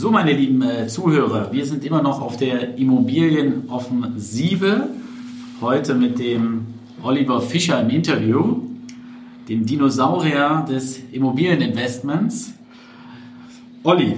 So, 0.00 0.10
meine 0.10 0.32
lieben 0.32 0.62
äh, 0.62 0.88
Zuhörer, 0.88 1.52
wir 1.52 1.66
sind 1.66 1.84
immer 1.84 2.00
noch 2.00 2.22
auf 2.22 2.38
der 2.38 2.78
Immobilienoffensive. 2.78 4.88
Heute 5.60 5.94
mit 5.94 6.18
dem 6.18 6.68
Oliver 7.02 7.42
Fischer 7.42 7.82
im 7.82 7.90
Interview, 7.90 8.62
dem 9.46 9.66
Dinosaurier 9.66 10.64
des 10.66 11.00
Immobilieninvestments. 11.12 12.54
Olli, 13.82 14.16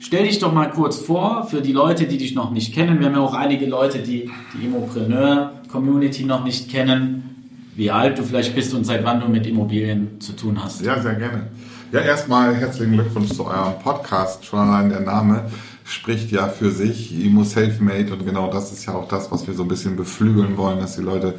stell 0.00 0.26
dich 0.26 0.38
doch 0.38 0.52
mal 0.52 0.68
kurz 0.68 0.98
vor 0.98 1.46
für 1.46 1.62
die 1.62 1.72
Leute, 1.72 2.04
die 2.04 2.18
dich 2.18 2.34
noch 2.34 2.50
nicht 2.50 2.74
kennen. 2.74 3.00
Wir 3.00 3.06
haben 3.06 3.14
ja 3.14 3.22
auch 3.22 3.32
einige 3.32 3.64
Leute, 3.64 4.00
die 4.00 4.30
die 4.52 4.66
Immopreneur-Community 4.66 6.26
noch 6.26 6.44
nicht 6.44 6.70
kennen. 6.70 7.35
Wie 7.76 7.90
alt 7.90 8.18
du 8.18 8.22
vielleicht 8.22 8.54
bist 8.54 8.72
und 8.72 8.84
seit 8.84 9.04
wann 9.04 9.20
du 9.20 9.28
mit 9.28 9.46
Immobilien 9.46 10.18
zu 10.18 10.32
tun 10.32 10.58
hast. 10.62 10.82
Ja, 10.82 11.00
sehr 11.00 11.14
gerne. 11.14 11.48
Ja, 11.92 12.00
erstmal 12.00 12.54
herzlichen 12.54 12.94
Glückwunsch 12.94 13.28
zu 13.28 13.44
eurem 13.44 13.78
Podcast. 13.82 14.46
Schon 14.46 14.60
allein 14.60 14.88
der 14.88 15.00
Name 15.00 15.50
spricht 15.84 16.32
ja 16.32 16.48
für 16.48 16.70
sich. 16.70 17.22
Imo 17.22 17.44
Selfmade 17.44 18.14
und 18.14 18.24
genau 18.24 18.50
das 18.50 18.72
ist 18.72 18.86
ja 18.86 18.94
auch 18.94 19.08
das, 19.08 19.30
was 19.30 19.46
wir 19.46 19.52
so 19.52 19.62
ein 19.62 19.68
bisschen 19.68 19.94
beflügeln 19.94 20.56
wollen, 20.56 20.80
dass 20.80 20.96
die 20.96 21.02
Leute 21.02 21.34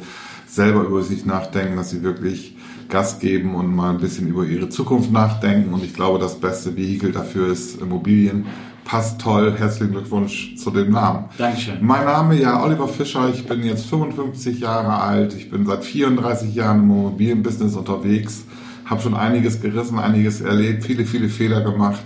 selber 0.46 0.82
über 0.82 1.02
sich 1.02 1.26
nachdenken, 1.26 1.76
dass 1.76 1.90
sie 1.90 2.04
wirklich 2.04 2.56
Gas 2.88 3.18
geben 3.18 3.56
und 3.56 3.74
mal 3.74 3.90
ein 3.90 3.98
bisschen 3.98 4.28
über 4.28 4.44
ihre 4.44 4.68
Zukunft 4.68 5.10
nachdenken. 5.10 5.74
Und 5.74 5.84
ich 5.84 5.92
glaube, 5.92 6.20
das 6.20 6.38
beste 6.38 6.76
Vehikel 6.76 7.10
dafür 7.10 7.52
ist 7.52 7.80
Immobilien. 7.80 8.46
Passt 8.88 9.20
toll. 9.20 9.54
Herzlichen 9.56 9.92
Glückwunsch 9.92 10.56
zu 10.56 10.70
dem 10.70 10.90
Namen. 10.90 11.26
Dankeschön. 11.38 11.76
Mein 11.80 12.04
Name 12.04 12.40
ja 12.40 12.64
Oliver 12.64 12.88
Fischer. 12.88 13.28
Ich 13.32 13.46
bin 13.46 13.62
jetzt 13.62 13.86
55 13.86 14.60
Jahre 14.60 15.00
alt. 15.00 15.34
Ich 15.34 15.50
bin 15.50 15.66
seit 15.66 15.84
34 15.84 16.54
Jahren 16.54 16.78
im 16.78 16.90
Immobilienbusiness 16.90 17.76
unterwegs 17.76 18.44
habe 18.88 19.02
schon 19.02 19.14
einiges 19.14 19.60
gerissen, 19.60 19.98
einiges 19.98 20.40
erlebt, 20.40 20.84
viele, 20.84 21.04
viele 21.04 21.28
Fehler 21.28 21.60
gemacht 21.60 22.02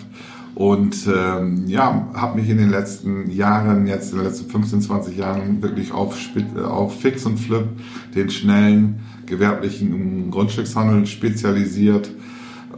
und 0.54 0.96
ähm, 1.06 1.64
ja, 1.66 2.08
habe 2.14 2.40
mich 2.40 2.50
in 2.50 2.58
den 2.58 2.70
letzten 2.70 3.30
Jahren, 3.30 3.86
jetzt 3.86 4.12
in 4.12 4.18
den 4.18 4.26
letzten 4.26 4.50
15, 4.50 4.82
20 4.82 5.16
Jahren 5.16 5.62
wirklich 5.62 5.92
auf, 5.92 6.16
auf 6.62 7.00
Fix 7.00 7.24
und 7.24 7.38
Flip, 7.38 7.64
den 8.14 8.30
schnellen 8.30 9.00
gewerblichen 9.26 10.30
Grundstückshandel 10.30 11.06
spezialisiert. 11.06 12.10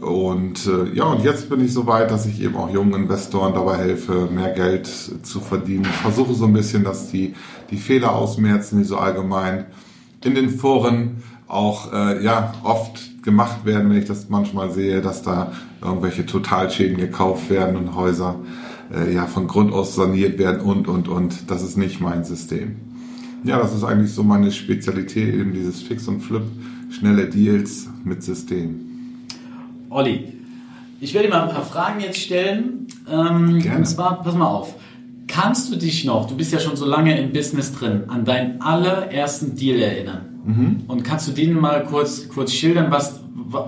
Und 0.04 0.66
äh, 0.66 0.94
ja, 0.94 1.04
und 1.04 1.24
jetzt 1.24 1.48
bin 1.48 1.64
ich 1.64 1.72
so 1.72 1.86
weit, 1.86 2.10
dass 2.10 2.26
ich 2.26 2.42
eben 2.42 2.56
auch 2.56 2.70
jungen 2.70 2.94
Investoren 2.94 3.54
dabei 3.54 3.78
helfe, 3.78 4.28
mehr 4.30 4.50
Geld 4.50 4.86
zu 4.86 5.40
verdienen. 5.40 5.86
Ich 5.86 5.96
versuche 5.96 6.34
so 6.34 6.44
ein 6.44 6.52
bisschen, 6.52 6.84
dass 6.84 7.10
die, 7.10 7.34
die 7.70 7.78
Fehler 7.78 8.14
ausmerzen, 8.14 8.78
die 8.78 8.84
so 8.84 8.98
allgemein 8.98 9.64
in 10.22 10.34
den 10.34 10.50
Foren 10.50 11.22
auch 11.48 11.92
äh, 11.92 12.22
ja 12.22 12.52
oft 12.62 13.22
gemacht 13.22 13.64
werden, 13.64 13.90
wenn 13.90 13.98
ich 13.98 14.04
das 14.04 14.28
manchmal 14.28 14.70
sehe, 14.70 15.00
dass 15.00 15.22
da 15.22 15.52
irgendwelche 15.82 16.26
Totalschäden 16.26 16.98
gekauft 16.98 17.48
werden 17.48 17.76
und 17.76 17.94
Häuser 17.94 18.36
äh, 18.92 19.14
ja 19.14 19.26
von 19.26 19.46
Grund 19.46 19.72
aus 19.72 19.94
saniert 19.94 20.38
werden 20.38 20.60
und 20.60 20.86
und 20.86 21.08
und. 21.08 21.50
Das 21.50 21.62
ist 21.62 21.78
nicht 21.78 22.00
mein 22.00 22.24
System. 22.24 22.76
Ja, 23.44 23.58
das 23.58 23.74
ist 23.74 23.84
eigentlich 23.84 24.12
so 24.12 24.22
meine 24.22 24.52
Spezialität, 24.52 25.34
eben 25.34 25.52
dieses 25.52 25.80
Fix 25.80 26.08
und 26.08 26.20
Flip, 26.20 26.44
schnelle 26.90 27.26
Deals 27.26 27.88
mit 28.04 28.22
System. 28.22 28.93
Olli, 29.94 30.24
ich 31.00 31.14
werde 31.14 31.28
dir 31.28 31.34
mal 31.34 31.44
ein 31.44 31.54
paar 31.54 31.62
Fragen 31.62 32.00
jetzt 32.00 32.18
stellen. 32.18 32.88
Ähm, 33.08 33.60
Gerne. 33.60 33.78
Und 33.78 33.84
zwar, 33.86 34.24
pass 34.24 34.34
mal 34.34 34.48
auf. 34.48 34.74
Kannst 35.28 35.70
du 35.70 35.76
dich 35.76 36.04
noch, 36.04 36.26
du 36.26 36.36
bist 36.36 36.52
ja 36.52 36.58
schon 36.58 36.74
so 36.74 36.84
lange 36.84 37.16
im 37.16 37.32
Business 37.32 37.72
drin, 37.72 38.02
an 38.08 38.24
deinen 38.24 38.60
allerersten 38.60 39.54
Deal 39.54 39.80
erinnern? 39.80 40.40
Mhm. 40.44 40.80
Und 40.88 41.04
kannst 41.04 41.28
du 41.28 41.32
denen 41.32 41.60
mal 41.60 41.84
kurz, 41.84 42.28
kurz 42.28 42.52
schildern, 42.52 42.90
was 42.90 43.20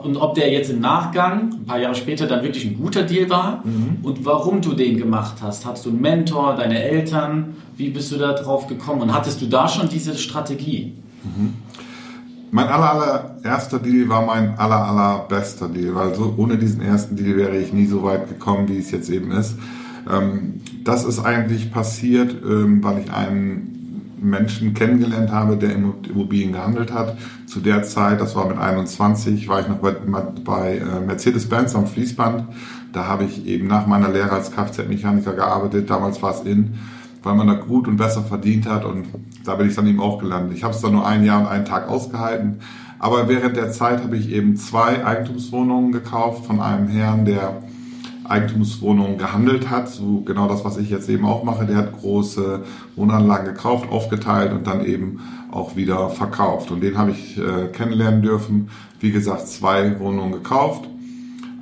und 0.03 0.16
ob 0.16 0.34
der 0.34 0.50
jetzt 0.50 0.69
im 0.69 0.81
Nachgang, 0.81 1.53
ein 1.53 1.65
paar 1.65 1.78
Jahre 1.78 1.94
später, 1.94 2.26
dann 2.26 2.42
wirklich 2.42 2.65
ein 2.65 2.76
guter 2.76 3.04
Deal 3.04 3.31
war 3.31 3.62
mhm. 3.65 3.98
und 4.03 4.25
warum 4.25 4.60
du 4.62 4.72
den 4.72 4.97
gemacht 4.97 5.36
hast? 5.42 5.65
Hattest 5.65 5.86
du 5.86 5.91
einen 5.91 6.00
Mentor, 6.00 6.56
deine 6.56 6.82
Eltern? 6.82 7.54
Wie 7.76 7.91
bist 7.91 8.10
du 8.10 8.16
da 8.16 8.32
drauf 8.32 8.66
gekommen? 8.66 9.03
Und 9.03 9.15
hattest 9.15 9.41
du 9.42 9.47
da 9.47 9.69
schon 9.69 9.88
diese 9.88 10.19
Strategie? 10.19 10.94
Mhm. 11.22 11.54
Mein 12.51 12.69
aller, 12.69 12.93
allererster 12.93 13.79
Deal 13.79 14.09
war 14.09 14.25
mein 14.25 14.59
aller, 14.59 14.84
allerbester 14.84 15.69
Deal, 15.69 15.95
weil 15.95 16.15
so 16.15 16.34
ohne 16.37 16.57
diesen 16.57 16.81
ersten 16.81 17.17
Deal 17.17 17.37
wäre 17.37 17.57
ich 17.57 17.73
nie 17.73 17.87
so 17.87 18.03
weit 18.03 18.29
gekommen, 18.29 18.69
wie 18.69 18.79
es 18.79 18.91
jetzt 18.91 19.11
eben 19.11 19.31
ist. 19.33 19.57
Ähm, 20.11 20.61
das 20.84 21.05
ist 21.05 21.25
eigentlich 21.25 21.73
passiert, 21.73 22.37
ähm, 22.45 22.83
weil 22.83 23.01
ich 23.01 23.12
einen 23.12 23.77
Menschen 24.21 24.75
kennengelernt 24.75 25.31
habe, 25.31 25.57
der 25.57 25.73
Immobilien 25.75 26.53
gehandelt 26.53 26.93
hat. 26.93 27.17
Zu 27.47 27.61
der 27.61 27.83
Zeit, 27.83 28.21
das 28.21 28.34
war 28.34 28.47
mit 28.49 28.59
21, 28.59 29.49
war 29.49 29.61
ich 29.61 29.69
noch 29.69 29.78
bei, 29.78 29.93
bei 30.45 30.78
äh, 30.78 31.01
Mercedes-Benz 31.01 31.75
am 31.75 31.87
Fließband. 31.87 32.45
Da 32.93 33.07
habe 33.07 33.25
ich 33.25 33.47
eben 33.47 33.67
nach 33.67 33.87
meiner 33.87 34.09
Lehre 34.09 34.31
als 34.31 34.53
Kfz-Mechaniker 34.53 35.34
gearbeitet. 35.34 35.91
Damals 35.91 36.23
war 36.23 36.34
es 36.34 36.41
in, 36.41 36.75
weil 37.26 37.34
man 37.34 37.48
da 37.48 37.54
gut 37.54 37.88
und 37.88 37.97
besser 37.97 38.22
verdient 38.22 38.66
hat 38.66 38.84
und 38.84 39.06
da 39.44 39.56
bin 39.56 39.69
ich 39.69 39.75
dann 39.75 39.87
eben 39.88 40.00
auch 40.00 40.19
gelandet. 40.19 40.56
Ich 40.56 40.62
habe 40.62 40.72
es 40.72 40.81
dann 40.81 40.92
nur 40.92 41.04
ein 41.04 41.25
Jahr 41.25 41.41
und 41.41 41.48
einen 41.48 41.64
Tag 41.64 41.88
ausgehalten. 41.88 42.60
Aber 43.00 43.28
während 43.28 43.56
der 43.56 43.72
Zeit 43.72 44.03
habe 44.03 44.16
ich 44.16 44.31
eben 44.31 44.56
zwei 44.56 45.04
Eigentumswohnungen 45.04 45.91
gekauft 45.91 46.47
von 46.47 46.60
einem 46.60 46.86
Herrn, 46.86 47.25
der 47.25 47.62
Eigentumswohnungen 48.25 49.19
gehandelt 49.19 49.70
hat. 49.70 49.88
So 49.88 50.20
genau 50.20 50.48
das, 50.48 50.65
was 50.65 50.78
ich 50.78 50.88
jetzt 50.88 51.09
eben 51.09 51.26
auch 51.26 51.42
mache. 51.42 51.66
Der 51.66 51.76
hat 51.76 52.00
große 52.00 52.62
Wohnanlagen 52.94 53.47
gekauft, 53.47 53.91
aufgeteilt 53.91 54.53
und 54.53 54.66
dann 54.69 54.84
eben 54.84 55.19
auch 55.50 55.75
wieder 55.75 56.10
verkauft. 56.10 56.70
Und 56.70 56.81
den 56.81 56.97
habe 56.97 57.10
ich 57.10 57.36
äh, 57.38 57.66
kennenlernen 57.72 58.22
dürfen. 58.22 58.70
Wie 59.00 59.10
gesagt, 59.10 59.48
zwei 59.48 59.98
Wohnungen 59.98 60.32
gekauft. 60.32 60.88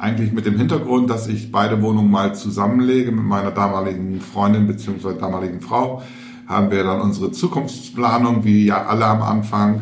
Eigentlich 0.04 0.34
mit 0.34 0.44
dem 0.44 0.58
Hintergrund, 0.58 1.08
dass 1.08 1.28
ich 1.28 1.50
beide 1.50 1.80
Wohnungen 1.80 2.10
mal 2.10 2.34
zusammenlege 2.34 3.10
mit 3.10 3.24
meiner 3.24 3.50
damaligen 3.50 4.20
Freundin 4.20 4.66
bzw. 4.66 5.18
damaligen 5.18 5.62
Frau. 5.62 6.02
Haben 6.46 6.70
wir 6.70 6.84
dann 6.84 7.00
unsere 7.00 7.32
Zukunftsplanung, 7.32 8.44
wie 8.44 8.66
ja 8.66 8.84
alle 8.84 9.06
am 9.06 9.22
Anfang. 9.22 9.80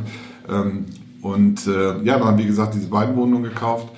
Ähm, 0.49 0.84
und 1.22 1.66
äh, 1.66 2.00
ja, 2.05 2.21
dann 2.21 2.38
wie 2.38 2.47
gesagt 2.47 2.75
diese 2.75 2.87
beiden 2.87 3.16
Wohnungen 3.16 3.43
gekauft. 3.43 3.88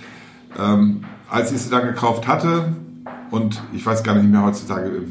Ähm, 0.58 1.04
als 1.28 1.52
ich 1.52 1.58
sie 1.58 1.68
dann 1.68 1.84
gekauft 1.88 2.26
hatte, 2.26 2.72
und 3.30 3.62
ich 3.74 3.84
weiß 3.84 4.02
gar 4.02 4.14
nicht 4.14 4.30
mehr 4.30 4.44
heutzutage, 4.44 5.02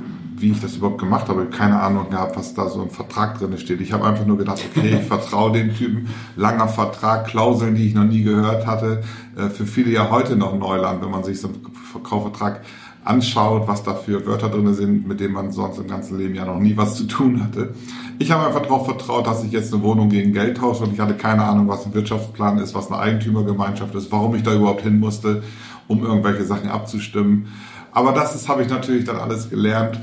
wie 0.44 0.52
ich 0.52 0.60
das 0.60 0.76
überhaupt 0.76 1.00
gemacht 1.00 1.30
habe, 1.30 1.46
keine 1.46 1.80
Ahnung 1.80 2.10
gehabt, 2.10 2.36
was 2.36 2.54
da 2.54 2.68
so 2.68 2.84
im 2.84 2.90
Vertrag 2.90 3.40
drin 3.40 3.58
steht. 3.58 3.80
Ich 3.80 3.94
habe 3.94 4.06
einfach 4.06 4.26
nur 4.26 4.38
gedacht, 4.38 4.62
okay, 4.70 4.98
ich 5.00 5.08
vertraue 5.08 5.54
dem 5.54 5.74
Typen, 5.74 6.10
langer 6.36 6.68
Vertrag, 6.68 7.28
Klauseln, 7.28 7.76
die 7.76 7.88
ich 7.88 7.94
noch 7.96 8.04
nie 8.04 8.24
gehört 8.24 8.68
hatte, 8.68 9.02
äh, 9.38 9.48
für 9.48 9.66
viele 9.66 9.90
ja 9.90 10.12
heute 10.12 10.36
noch 10.36 10.56
Neuland, 10.58 11.02
wenn 11.02 11.12
man 11.12 11.24
sich 11.24 11.40
so 11.40 11.48
einen 11.48 12.04
Kaufvertrag 12.04 12.62
anschaut, 13.06 13.68
was 13.68 13.84
da 13.84 13.96
für 13.96 14.26
Wörter 14.26 14.50
drin 14.50 14.74
sind, 14.74 15.08
mit 15.08 15.20
denen 15.20 15.34
man 15.34 15.52
sonst 15.52 15.78
im 15.78 15.88
ganzen 15.88 16.18
Leben 16.18 16.36
ja 16.36 16.46
noch 16.46 16.60
nie 16.60 16.76
was 16.76 16.96
zu 16.96 17.06
tun 17.06 17.42
hatte. 17.42 17.74
Ich 18.20 18.32
habe 18.32 18.46
einfach 18.46 18.62
darauf 18.62 18.86
vertraut, 18.86 19.26
dass 19.28 19.44
ich 19.44 19.52
jetzt 19.52 19.74
eine 19.74 19.82
Wohnung 19.82 20.10
gegen 20.10 20.34
Geld 20.34 20.58
tausche 20.58 20.84
und 20.84 20.94
ich 20.94 21.00
hatte 21.00 21.16
keine 21.16 21.44
Ahnung, 21.44 21.68
was 21.68 21.86
ein 21.86 21.94
Wirtschaftsplan 21.94 22.58
ist, 22.60 22.76
was 22.76 22.92
eine 22.92 23.00
Eigentümergemeinschaft 23.00 23.96
ist, 23.96 24.12
warum 24.12 24.36
ich 24.36 24.44
da 24.44 24.54
überhaupt 24.54 24.82
hin 24.82 25.00
musste 25.00 25.42
um 25.88 26.04
irgendwelche 26.04 26.44
Sachen 26.44 26.70
abzustimmen. 26.70 27.48
Aber 27.94 28.12
das 28.12 28.48
habe 28.50 28.64
ich 28.64 28.70
natürlich 28.70 29.06
dann 29.06 29.18
alles 29.18 29.50
gelernt, 29.50 30.00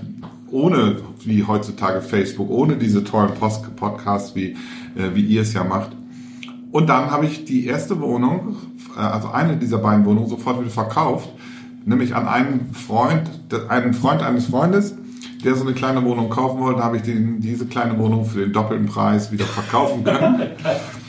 ohne 0.51 0.97
wie 1.25 1.45
heutzutage 1.45 2.01
Facebook, 2.01 2.51
ohne 2.51 2.77
diese 2.77 3.05
tollen 3.05 3.35
Post 3.35 3.75
Podcasts, 3.77 4.35
wie, 4.35 4.57
äh, 4.97 5.15
wie 5.15 5.23
ihr 5.23 5.43
es 5.43 5.53
ja 5.53 5.65
macht. 5.65 5.91
Und 6.73 6.89
dann 6.89 7.11
habe 7.11 7.27
ich 7.27 7.45
die 7.45 7.67
erste 7.67 8.01
Wohnung, 8.01 8.57
äh, 8.97 9.01
also 9.01 9.29
eine 9.31 9.57
dieser 9.57 9.79
beiden 9.79 10.05
Wohnungen, 10.05 10.29
sofort 10.29 10.61
wieder 10.61 10.71
verkauft, 10.71 11.29
nämlich 11.85 12.15
an 12.15 12.29
einen 12.29 12.73
Freund, 12.75 13.29
einen 13.69 13.93
Freund 13.95 14.23
eines 14.23 14.47
Freundes, 14.47 14.95
der 15.45 15.55
so 15.55 15.65
eine 15.65 15.73
kleine 15.73 16.05
Wohnung 16.05 16.31
kaufen 16.31 16.61
wollte, 16.61 16.85
habe 16.85 16.97
ich 16.97 17.03
den, 17.03 17.41
diese 17.41 17.67
kleine 17.67 17.99
Wohnung 17.99 18.25
für 18.25 18.41
den 18.41 18.53
doppelten 18.53 18.87
Preis 18.87 19.33
wieder 19.33 19.47
verkaufen 19.47 20.05
können. 20.05 20.43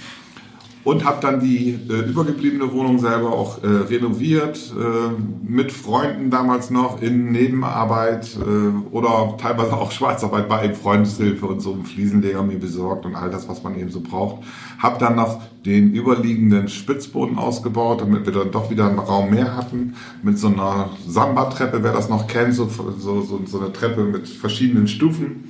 und 0.83 1.05
habe 1.05 1.17
dann 1.21 1.39
die 1.39 1.77
äh, 1.89 2.09
übergebliebene 2.09 2.71
Wohnung 2.71 2.97
selber 2.97 3.31
auch 3.33 3.63
äh, 3.63 3.67
renoviert, 3.67 4.73
äh, 4.75 5.11
mit 5.47 5.71
Freunden 5.71 6.31
damals 6.31 6.71
noch 6.71 7.01
in 7.01 7.31
Nebenarbeit 7.31 8.35
äh, 8.35 8.93
oder 8.93 9.37
teilweise 9.39 9.73
auch 9.73 9.91
Schwarzarbeit 9.91 10.49
bei 10.49 10.65
eben 10.65 10.73
Freundeshilfe 10.73 11.45
und 11.45 11.59
so 11.59 11.73
einen 11.73 11.85
Fliesenleger 11.85 12.41
mir 12.41 12.57
besorgt 12.57 13.05
und 13.05 13.15
all 13.15 13.29
das, 13.29 13.47
was 13.47 13.61
man 13.63 13.77
eben 13.77 13.91
so 13.91 14.01
braucht. 14.01 14.43
Habe 14.79 14.97
dann 14.99 15.15
noch 15.15 15.41
den 15.65 15.93
überliegenden 15.93 16.67
Spitzboden 16.67 17.37
ausgebaut, 17.37 18.01
damit 18.01 18.25
wir 18.25 18.33
dann 18.33 18.51
doch 18.51 18.71
wieder 18.71 18.87
einen 18.87 18.97
Raum 18.97 19.29
mehr 19.29 19.55
hatten, 19.55 19.93
mit 20.23 20.39
so 20.39 20.47
einer 20.47 20.89
Samba-Treppe, 21.07 21.83
wer 21.83 21.93
das 21.93 22.09
noch 22.09 22.25
kennt, 22.25 22.55
so, 22.55 22.67
so, 22.97 23.21
so, 23.21 23.41
so 23.45 23.59
eine 23.59 23.71
Treppe 23.71 24.03
mit 24.03 24.27
verschiedenen 24.27 24.87
Stufen. 24.87 25.43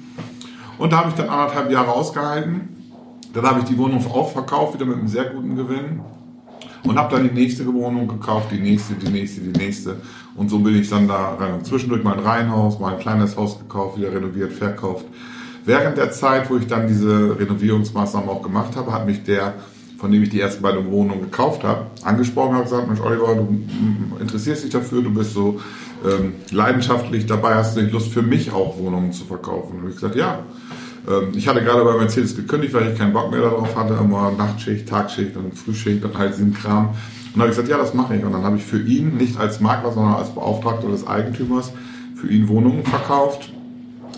Und 0.77 0.92
da 0.92 0.98
habe 0.98 1.10
ich 1.10 1.16
dann 1.16 1.30
anderthalb 1.30 1.72
Jahre 1.72 1.92
ausgehalten 1.92 2.81
dann 3.33 3.45
habe 3.45 3.60
ich 3.60 3.66
die 3.66 3.78
Wohnung 3.78 4.06
auch 4.07 4.31
verkauft, 4.31 4.74
wieder 4.75 4.86
mit 4.86 4.98
einem 4.98 5.07
sehr 5.07 5.25
guten 5.25 5.56
Gewinn. 5.56 6.01
Und 6.83 6.98
habe 6.98 7.16
dann 7.16 7.30
die 7.30 7.33
nächste 7.33 7.72
Wohnung 7.72 8.07
gekauft, 8.07 8.48
die 8.51 8.57
nächste, 8.57 8.95
die 8.95 9.10
nächste, 9.10 9.42
die 9.42 9.57
nächste. 9.57 9.98
Und 10.36 10.50
so 10.50 10.57
bin 10.60 10.75
ich 10.75 10.89
dann 10.89 11.07
da 11.07 11.36
rein. 11.36 11.63
Zwischendurch 11.63 12.04
mein 12.04 12.18
Reihenhaus, 12.18 12.80
mein 12.80 12.98
kleines 12.98 13.38
Haus 13.38 13.60
gekauft, 13.60 14.00
wieder 14.00 14.12
renoviert, 14.12 14.51
verkauft. 14.51 15.06
Während 15.63 15.98
der 15.98 16.12
Zeit, 16.12 16.50
wo 16.50 16.57
ich 16.57 16.66
dann 16.66 16.88
diese 16.88 17.38
Renovierungsmaßnahmen 17.39 18.28
auch 18.28 18.42
gemacht 18.42 18.75
habe, 18.75 18.92
hat 18.92 19.06
mich 19.06 19.24
der, 19.24 19.54
von 20.00 20.12
dem 20.12 20.24
ich 20.24 20.30
die 20.30 20.39
ersten 20.39 20.63
beiden 20.63 20.89
Wohnungen 20.89 21.22
gekauft 21.22 21.63
habe, 21.63 21.86
angesprochen 22.04 22.56
und 22.56 22.63
gesagt, 22.63 22.88
Mensch 22.88 23.01
Oliver, 23.01 23.36
du 23.36 23.63
interessierst 24.19 24.63
dich 24.63 24.72
dafür, 24.72 25.04
du 25.04 25.13
bist 25.13 25.36
so 25.36 25.60
ähm, 26.04 26.34
leidenschaftlich 26.50 27.27
dabei, 27.27 27.54
hast 27.54 27.77
du 27.77 27.81
nicht 27.81 27.94
Lust 27.94 28.12
für 28.12 28.24
mich 28.24 28.51
auch 28.51 28.80
Wohnungen 28.80 29.13
zu 29.13 29.25
verkaufen? 29.25 29.81
Und 29.81 29.89
ich 29.89 29.95
gesagt, 29.95 30.16
ja. 30.16 30.39
Ähm, 31.07 31.30
ich 31.36 31.48
hatte 31.48 31.63
gerade 31.63 31.83
bei 31.83 31.98
Mercedes 31.98 32.36
gekündigt, 32.36 32.74
weil 32.74 32.92
ich 32.92 32.98
keinen 32.98 33.13
Bock 33.13 33.31
mehr 33.31 33.42
darauf 33.42 33.75
hatte, 33.75 33.94
immer 33.95 34.31
Nachtschicht, 34.31 34.88
Tagschicht 34.88 35.36
und 35.36 35.57
Frühschicht 35.57 36.03
und 36.03 36.18
halt 36.18 36.33
diesen 36.33 36.53
Kram. 36.53 36.89
Und 36.89 36.95
dann 37.36 37.42
habe 37.44 37.51
ich 37.51 37.56
gesagt, 37.56 37.69
ja, 37.69 37.77
das 37.77 37.94
mache 37.94 38.15
ich. 38.15 38.24
Und 38.24 38.33
dann 38.33 38.44
habe 38.44 38.57
ich 38.57 38.63
für 38.63 38.81
ihn, 38.81 39.18
nicht 39.18 39.39
als 39.39 39.59
Makler, 39.59 39.92
sondern 39.92 40.15
als 40.15 40.30
Beauftragter 40.30 40.89
des 40.89 41.07
Eigentümers, 41.07 41.71
für 42.15 42.27
ihn 42.27 42.48
Wohnungen 42.48 42.83
verkauft. 42.83 43.51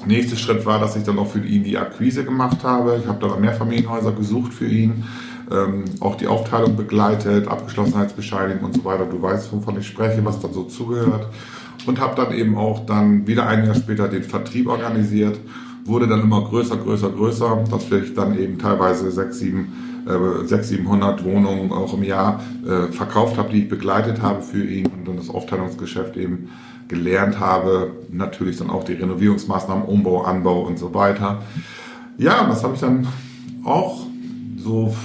Nächster 0.06 0.36
Schritt 0.36 0.66
war, 0.66 0.80
dass 0.80 0.96
ich 0.98 1.04
dann 1.04 1.18
auch 1.18 1.28
für 1.28 1.40
ihn 1.40 1.64
die 1.64 1.78
Akquise 1.78 2.26
gemacht 2.26 2.64
habe. 2.64 3.00
Ich 3.02 3.08
habe 3.08 3.26
dann 3.26 3.40
Mehrfamilienhäuser 3.40 4.12
gesucht 4.12 4.54
für 4.54 4.68
ihn, 4.68 5.06
ähm, 5.50 5.86
auch 6.02 6.16
die 6.16 6.28
Aufteilung 6.28 6.76
begleitet, 6.76 7.48
Abgeschlossenheitsbescheinigung 7.48 8.66
und 8.66 8.76
so 8.76 8.84
weiter. 8.84 9.06
Du 9.06 9.22
weißt, 9.22 9.54
wovon 9.54 9.80
ich 9.80 9.88
spreche, 9.88 10.26
was 10.26 10.42
da 10.42 10.50
so 10.50 10.64
zugehört. 10.64 11.28
Und 11.86 12.02
habe 12.02 12.16
dann 12.16 12.34
eben 12.34 12.58
auch 12.58 12.86
dann 12.86 13.28
wieder 13.28 13.48
ein 13.48 13.66
Jahr 13.66 13.76
später 13.76 14.10
den 14.10 14.24
Vertrieb 14.24 14.68
organisiert 14.68 15.38
wurde 15.86 16.08
dann 16.08 16.22
immer 16.22 16.42
größer, 16.44 16.78
größer, 16.78 17.10
größer, 17.10 17.64
dass 17.70 17.92
ich 17.92 18.14
dann 18.14 18.38
eben 18.38 18.58
teilweise 18.58 19.12
6, 19.12 19.40
7, 19.40 19.74
äh, 20.08 20.48
6 20.48 20.70
700 20.70 21.24
Wohnungen 21.24 21.72
auch 21.72 21.94
im 21.94 22.04
Jahr 22.04 22.42
äh, 22.66 22.92
verkauft 22.92 23.38
habe, 23.38 23.50
die 23.50 23.64
ich 23.64 23.70
begleitet 23.70 24.22
habe 24.22 24.42
für 24.42 24.64
ihn 24.64 24.88
und 24.88 25.08
dann 25.08 25.18
das 25.18 25.30
Aufteilungsgeschäft 25.30 26.18
eben 26.18 26.50
gelernt 26.88 27.40
habe. 27.40 27.92
Natürlich 28.10 28.58
dann 28.58 28.70
auch 28.70 28.84
die 28.84 28.94
Renovierungsmaßnahmen, 28.94 29.86
Umbau, 29.86 30.24
Anbau 30.24 30.62
und 30.62 30.78
so 30.80 30.94
weiter. 30.94 31.42
Ja, 32.18 32.46
das 32.48 32.64
habe 32.64 32.76
ich 32.76 32.80
dann 32.80 33.08
auch 33.64 34.06
so 34.58 34.96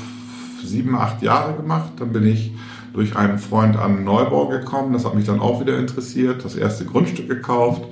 sieben, 0.65 0.95
acht 0.95 1.23
Jahre 1.23 1.55
gemacht. 1.55 1.93
Dann 1.99 2.13
bin 2.13 2.27
ich 2.27 2.53
durch 2.93 3.17
einen 3.17 3.39
Freund 3.39 3.77
an 3.77 4.05
Neubau 4.05 4.49
gekommen. 4.49 4.93
Das 4.93 5.05
hat 5.05 5.15
mich 5.15 5.27
dann 5.27 5.41
auch 5.41 5.61
wieder 5.61 5.79
interessiert. 5.79 6.45
Das 6.45 6.57
erste 6.57 6.85
Grundstück 6.85 7.29
gekauft, 7.29 7.83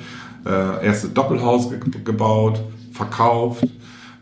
äh, 0.45 0.85
erste 0.85 1.09
Doppelhaus 1.09 1.71
ge 1.71 1.79
gebaut, 2.05 2.61
verkauft, 2.97 3.65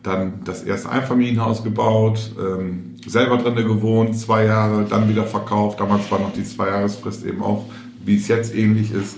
dann 0.02 0.44
das 0.44 0.62
erste 0.62 0.90
Einfamilienhaus 0.90 1.64
gebaut, 1.64 2.32
ähm, 2.38 2.96
selber 3.06 3.38
drinnen 3.38 3.66
gewohnt, 3.66 4.18
zwei 4.18 4.44
Jahre, 4.44 4.84
dann 4.84 5.08
wieder 5.08 5.24
verkauft. 5.24 5.80
Damals 5.80 6.10
war 6.10 6.18
noch 6.18 6.32
die 6.32 6.44
Zweijahresfrist 6.44 7.24
eben 7.24 7.42
auch, 7.42 7.64
wie 8.04 8.16
es 8.16 8.28
jetzt 8.28 8.54
ähnlich 8.54 8.92
ist, 8.92 9.16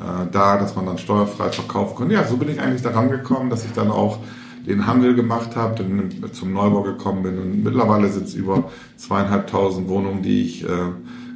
äh, 0.00 0.26
da, 0.30 0.56
dass 0.56 0.74
man 0.74 0.86
dann 0.86 0.98
steuerfrei 0.98 1.50
verkaufen 1.50 1.94
konnte. 1.94 2.14
Ja, 2.14 2.24
so 2.24 2.36
bin 2.36 2.48
ich 2.48 2.60
eigentlich 2.60 2.82
daran 2.82 3.10
gekommen, 3.10 3.50
dass 3.50 3.64
ich 3.64 3.72
dann 3.72 3.90
auch 3.90 4.18
den 4.66 4.86
Handel 4.86 5.14
gemacht 5.14 5.56
habe, 5.56 5.74
dann 5.82 6.32
zum 6.32 6.52
Neubau 6.52 6.82
gekommen 6.82 7.22
bin 7.24 7.38
und 7.38 7.64
mittlerweile 7.64 8.08
sind 8.08 8.28
es 8.28 8.34
über 8.34 8.70
zweieinhalbtausend 8.96 9.88
Wohnungen, 9.88 10.22
die 10.22 10.42
ich 10.42 10.64
äh, 10.64 10.68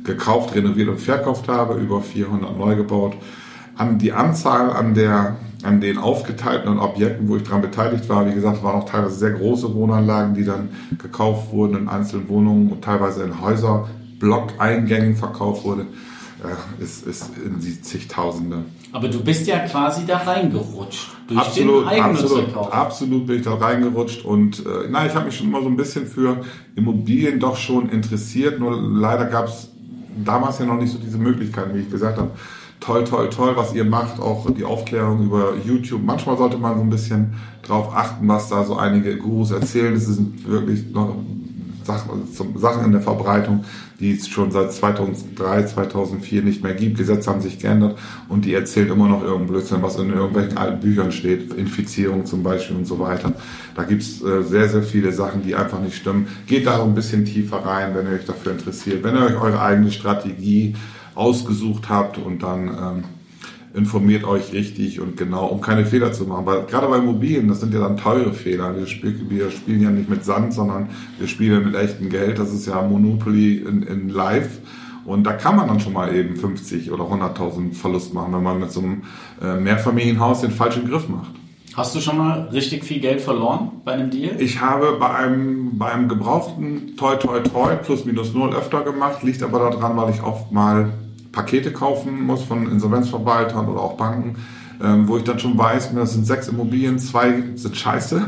gekauft, 0.04 0.54
renoviert 0.54 0.88
und 0.88 1.00
verkauft 1.00 1.48
habe, 1.48 1.74
über 1.74 2.00
400 2.00 2.56
neu 2.56 2.76
gebaut. 2.76 3.14
An 3.76 3.98
die 3.98 4.12
Anzahl 4.12 4.70
an 4.70 4.94
der 4.94 5.36
an 5.62 5.80
den 5.80 5.98
aufgeteilten 5.98 6.78
Objekten, 6.78 7.28
wo 7.28 7.36
ich 7.36 7.42
daran 7.42 7.62
beteiligt 7.62 8.08
war, 8.08 8.26
wie 8.26 8.34
gesagt, 8.34 8.62
waren 8.62 8.80
auch 8.80 8.88
teilweise 8.88 9.16
sehr 9.16 9.32
große 9.32 9.74
Wohnanlagen, 9.74 10.34
die 10.34 10.44
dann 10.44 10.68
gekauft 10.98 11.52
wurden 11.52 11.76
in 11.76 11.88
einzelnen 11.88 12.28
Wohnungen 12.28 12.70
und 12.70 12.84
teilweise 12.84 13.24
in 13.24 13.40
Häuser, 13.40 13.88
Blockeingängen 14.18 15.16
verkauft 15.16 15.64
wurden, 15.64 15.88
äh, 16.42 16.82
ist, 16.82 17.06
ist 17.06 17.30
in 17.44 17.60
die 17.60 17.80
zigtausende. 17.82 18.64
Aber 18.92 19.08
du 19.08 19.22
bist 19.22 19.46
ja 19.46 19.58
quasi 19.60 20.06
da 20.06 20.18
reingerutscht. 20.18 21.08
Durch 21.28 21.40
absolut, 21.40 21.90
den 21.90 22.00
absolut, 22.00 22.56
absolut 22.56 23.26
bin 23.26 23.36
ich 23.36 23.42
da 23.42 23.54
reingerutscht 23.54 24.24
und 24.24 24.60
äh, 24.60 24.88
na, 24.88 25.06
ich 25.06 25.14
habe 25.14 25.26
mich 25.26 25.36
schon 25.36 25.48
immer 25.48 25.60
so 25.60 25.68
ein 25.68 25.76
bisschen 25.76 26.06
für 26.06 26.42
Immobilien 26.76 27.40
doch 27.40 27.56
schon 27.56 27.88
interessiert, 27.90 28.60
nur 28.60 28.80
leider 28.80 29.24
gab 29.26 29.48
es 29.48 29.70
damals 30.24 30.60
ja 30.60 30.66
noch 30.66 30.78
nicht 30.78 30.92
so 30.92 30.98
diese 30.98 31.18
Möglichkeiten, 31.18 31.74
wie 31.74 31.80
ich 31.80 31.90
gesagt 31.90 32.16
habe 32.16 32.30
toll, 32.80 33.04
toll, 33.04 33.30
toll, 33.30 33.56
was 33.56 33.74
ihr 33.74 33.84
macht, 33.84 34.20
auch 34.20 34.50
die 34.50 34.64
Aufklärung 34.64 35.24
über 35.24 35.54
YouTube. 35.64 36.02
Manchmal 36.04 36.36
sollte 36.36 36.58
man 36.58 36.76
so 36.76 36.82
ein 36.82 36.90
bisschen 36.90 37.34
drauf 37.62 37.94
achten, 37.94 38.26
was 38.28 38.48
da 38.48 38.64
so 38.64 38.76
einige 38.76 39.16
Gurus 39.16 39.50
erzählen. 39.50 39.94
Es 39.94 40.06
sind 40.06 40.48
wirklich 40.48 40.90
noch 40.92 41.16
Sachen 41.86 42.84
in 42.84 42.92
der 42.92 43.00
Verbreitung, 43.00 43.64
die 44.00 44.12
es 44.12 44.28
schon 44.28 44.50
seit 44.50 44.72
2003, 44.72 45.66
2004 45.66 46.42
nicht 46.42 46.62
mehr 46.62 46.74
gibt. 46.74 46.98
Gesetze 46.98 47.30
haben 47.30 47.40
sich 47.40 47.58
geändert 47.58 47.98
und 48.28 48.44
die 48.44 48.54
erzählen 48.54 48.90
immer 48.90 49.08
noch 49.08 49.22
irgendein 49.22 49.48
Blödsinn, 49.48 49.82
was 49.82 49.96
in 49.96 50.12
irgendwelchen 50.12 50.58
alten 50.58 50.80
Büchern 50.80 51.12
steht, 51.12 51.54
Infizierung 51.54 52.26
zum 52.26 52.42
Beispiel 52.42 52.76
und 52.76 52.86
so 52.86 52.98
weiter. 52.98 53.32
Da 53.74 53.84
gibt 53.84 54.02
es 54.02 54.22
äh, 54.22 54.42
sehr, 54.42 54.68
sehr 54.68 54.82
viele 54.82 55.12
Sachen, 55.12 55.42
die 55.42 55.54
einfach 55.54 55.80
nicht 55.80 55.96
stimmen. 55.96 56.26
Geht 56.46 56.66
da 56.66 56.82
ein 56.82 56.94
bisschen 56.94 57.24
tiefer 57.24 57.58
rein, 57.58 57.94
wenn 57.94 58.06
ihr 58.06 58.14
euch 58.14 58.26
dafür 58.26 58.52
interessiert. 58.52 59.02
Wenn 59.02 59.14
ihr 59.14 59.22
euch 59.22 59.40
eure 59.40 59.60
eigene 59.60 59.90
Strategie 59.92 60.74
ausgesucht 61.16 61.88
habt 61.88 62.18
und 62.18 62.42
dann 62.42 62.68
ähm, 62.68 63.04
informiert 63.74 64.24
euch 64.24 64.52
richtig 64.52 65.00
und 65.00 65.16
genau, 65.16 65.46
um 65.46 65.60
keine 65.60 65.84
Fehler 65.84 66.12
zu 66.12 66.24
machen. 66.24 66.46
Weil 66.46 66.64
gerade 66.64 66.86
bei 66.86 66.98
Immobilien, 66.98 67.48
das 67.48 67.60
sind 67.60 67.74
ja 67.74 67.80
dann 67.80 67.96
teure 67.96 68.32
Fehler. 68.32 68.74
Wir, 68.76 68.86
spiel, 68.86 69.20
wir 69.28 69.50
spielen 69.50 69.82
ja 69.82 69.90
nicht 69.90 70.08
mit 70.08 70.24
Sand, 70.24 70.54
sondern 70.54 70.88
wir 71.18 71.28
spielen 71.28 71.64
mit 71.64 71.74
echtem 71.74 72.08
Geld. 72.08 72.38
Das 72.38 72.52
ist 72.52 72.66
ja 72.66 72.80
Monopoly 72.80 73.58
in, 73.58 73.82
in 73.82 74.08
Live. 74.08 74.58
Und 75.04 75.24
da 75.24 75.34
kann 75.34 75.56
man 75.56 75.68
dann 75.68 75.78
schon 75.78 75.92
mal 75.92 76.14
eben 76.14 76.36
50 76.36 76.90
oder 76.90 77.04
100.000 77.04 77.74
Verlust 77.74 78.12
machen, 78.12 78.32
wenn 78.34 78.42
man 78.42 78.58
mit 78.58 78.72
so 78.72 78.80
einem 78.80 79.02
äh, 79.40 79.54
Mehrfamilienhaus 79.54 80.40
den 80.40 80.50
falschen 80.50 80.88
Griff 80.88 81.08
macht. 81.08 81.30
Hast 81.76 81.94
du 81.94 82.00
schon 82.00 82.16
mal 82.16 82.48
richtig 82.52 82.84
viel 82.84 83.00
Geld 83.00 83.20
verloren 83.20 83.70
bei 83.84 83.92
einem 83.92 84.10
Deal? 84.10 84.40
Ich 84.40 84.62
habe 84.62 84.96
bei 84.98 85.10
einem, 85.10 85.76
bei 85.78 85.92
einem 85.92 86.08
gebrauchten 86.08 86.96
Toi 86.96 87.16
Toi 87.16 87.40
Toi 87.40 87.76
plus 87.76 88.06
minus 88.06 88.32
null 88.32 88.54
öfter 88.54 88.80
gemacht, 88.80 89.22
liegt 89.22 89.42
aber 89.42 89.70
daran, 89.70 89.94
weil 89.96 90.10
ich 90.10 90.22
oft 90.22 90.50
mal 90.50 90.94
Pakete 91.36 91.70
kaufen 91.70 92.22
muss 92.22 92.42
von 92.42 92.72
Insolvenzverwaltern 92.72 93.68
oder 93.68 93.80
auch 93.80 93.98
Banken, 93.98 94.36
ähm, 94.82 95.06
wo 95.06 95.18
ich 95.18 95.24
dann 95.24 95.38
schon 95.38 95.56
weiß, 95.56 95.94
das 95.94 96.14
sind 96.14 96.26
sechs 96.26 96.48
Immobilien, 96.48 96.98
zwei 96.98 97.42
sind 97.54 97.76
scheiße. 97.76 98.26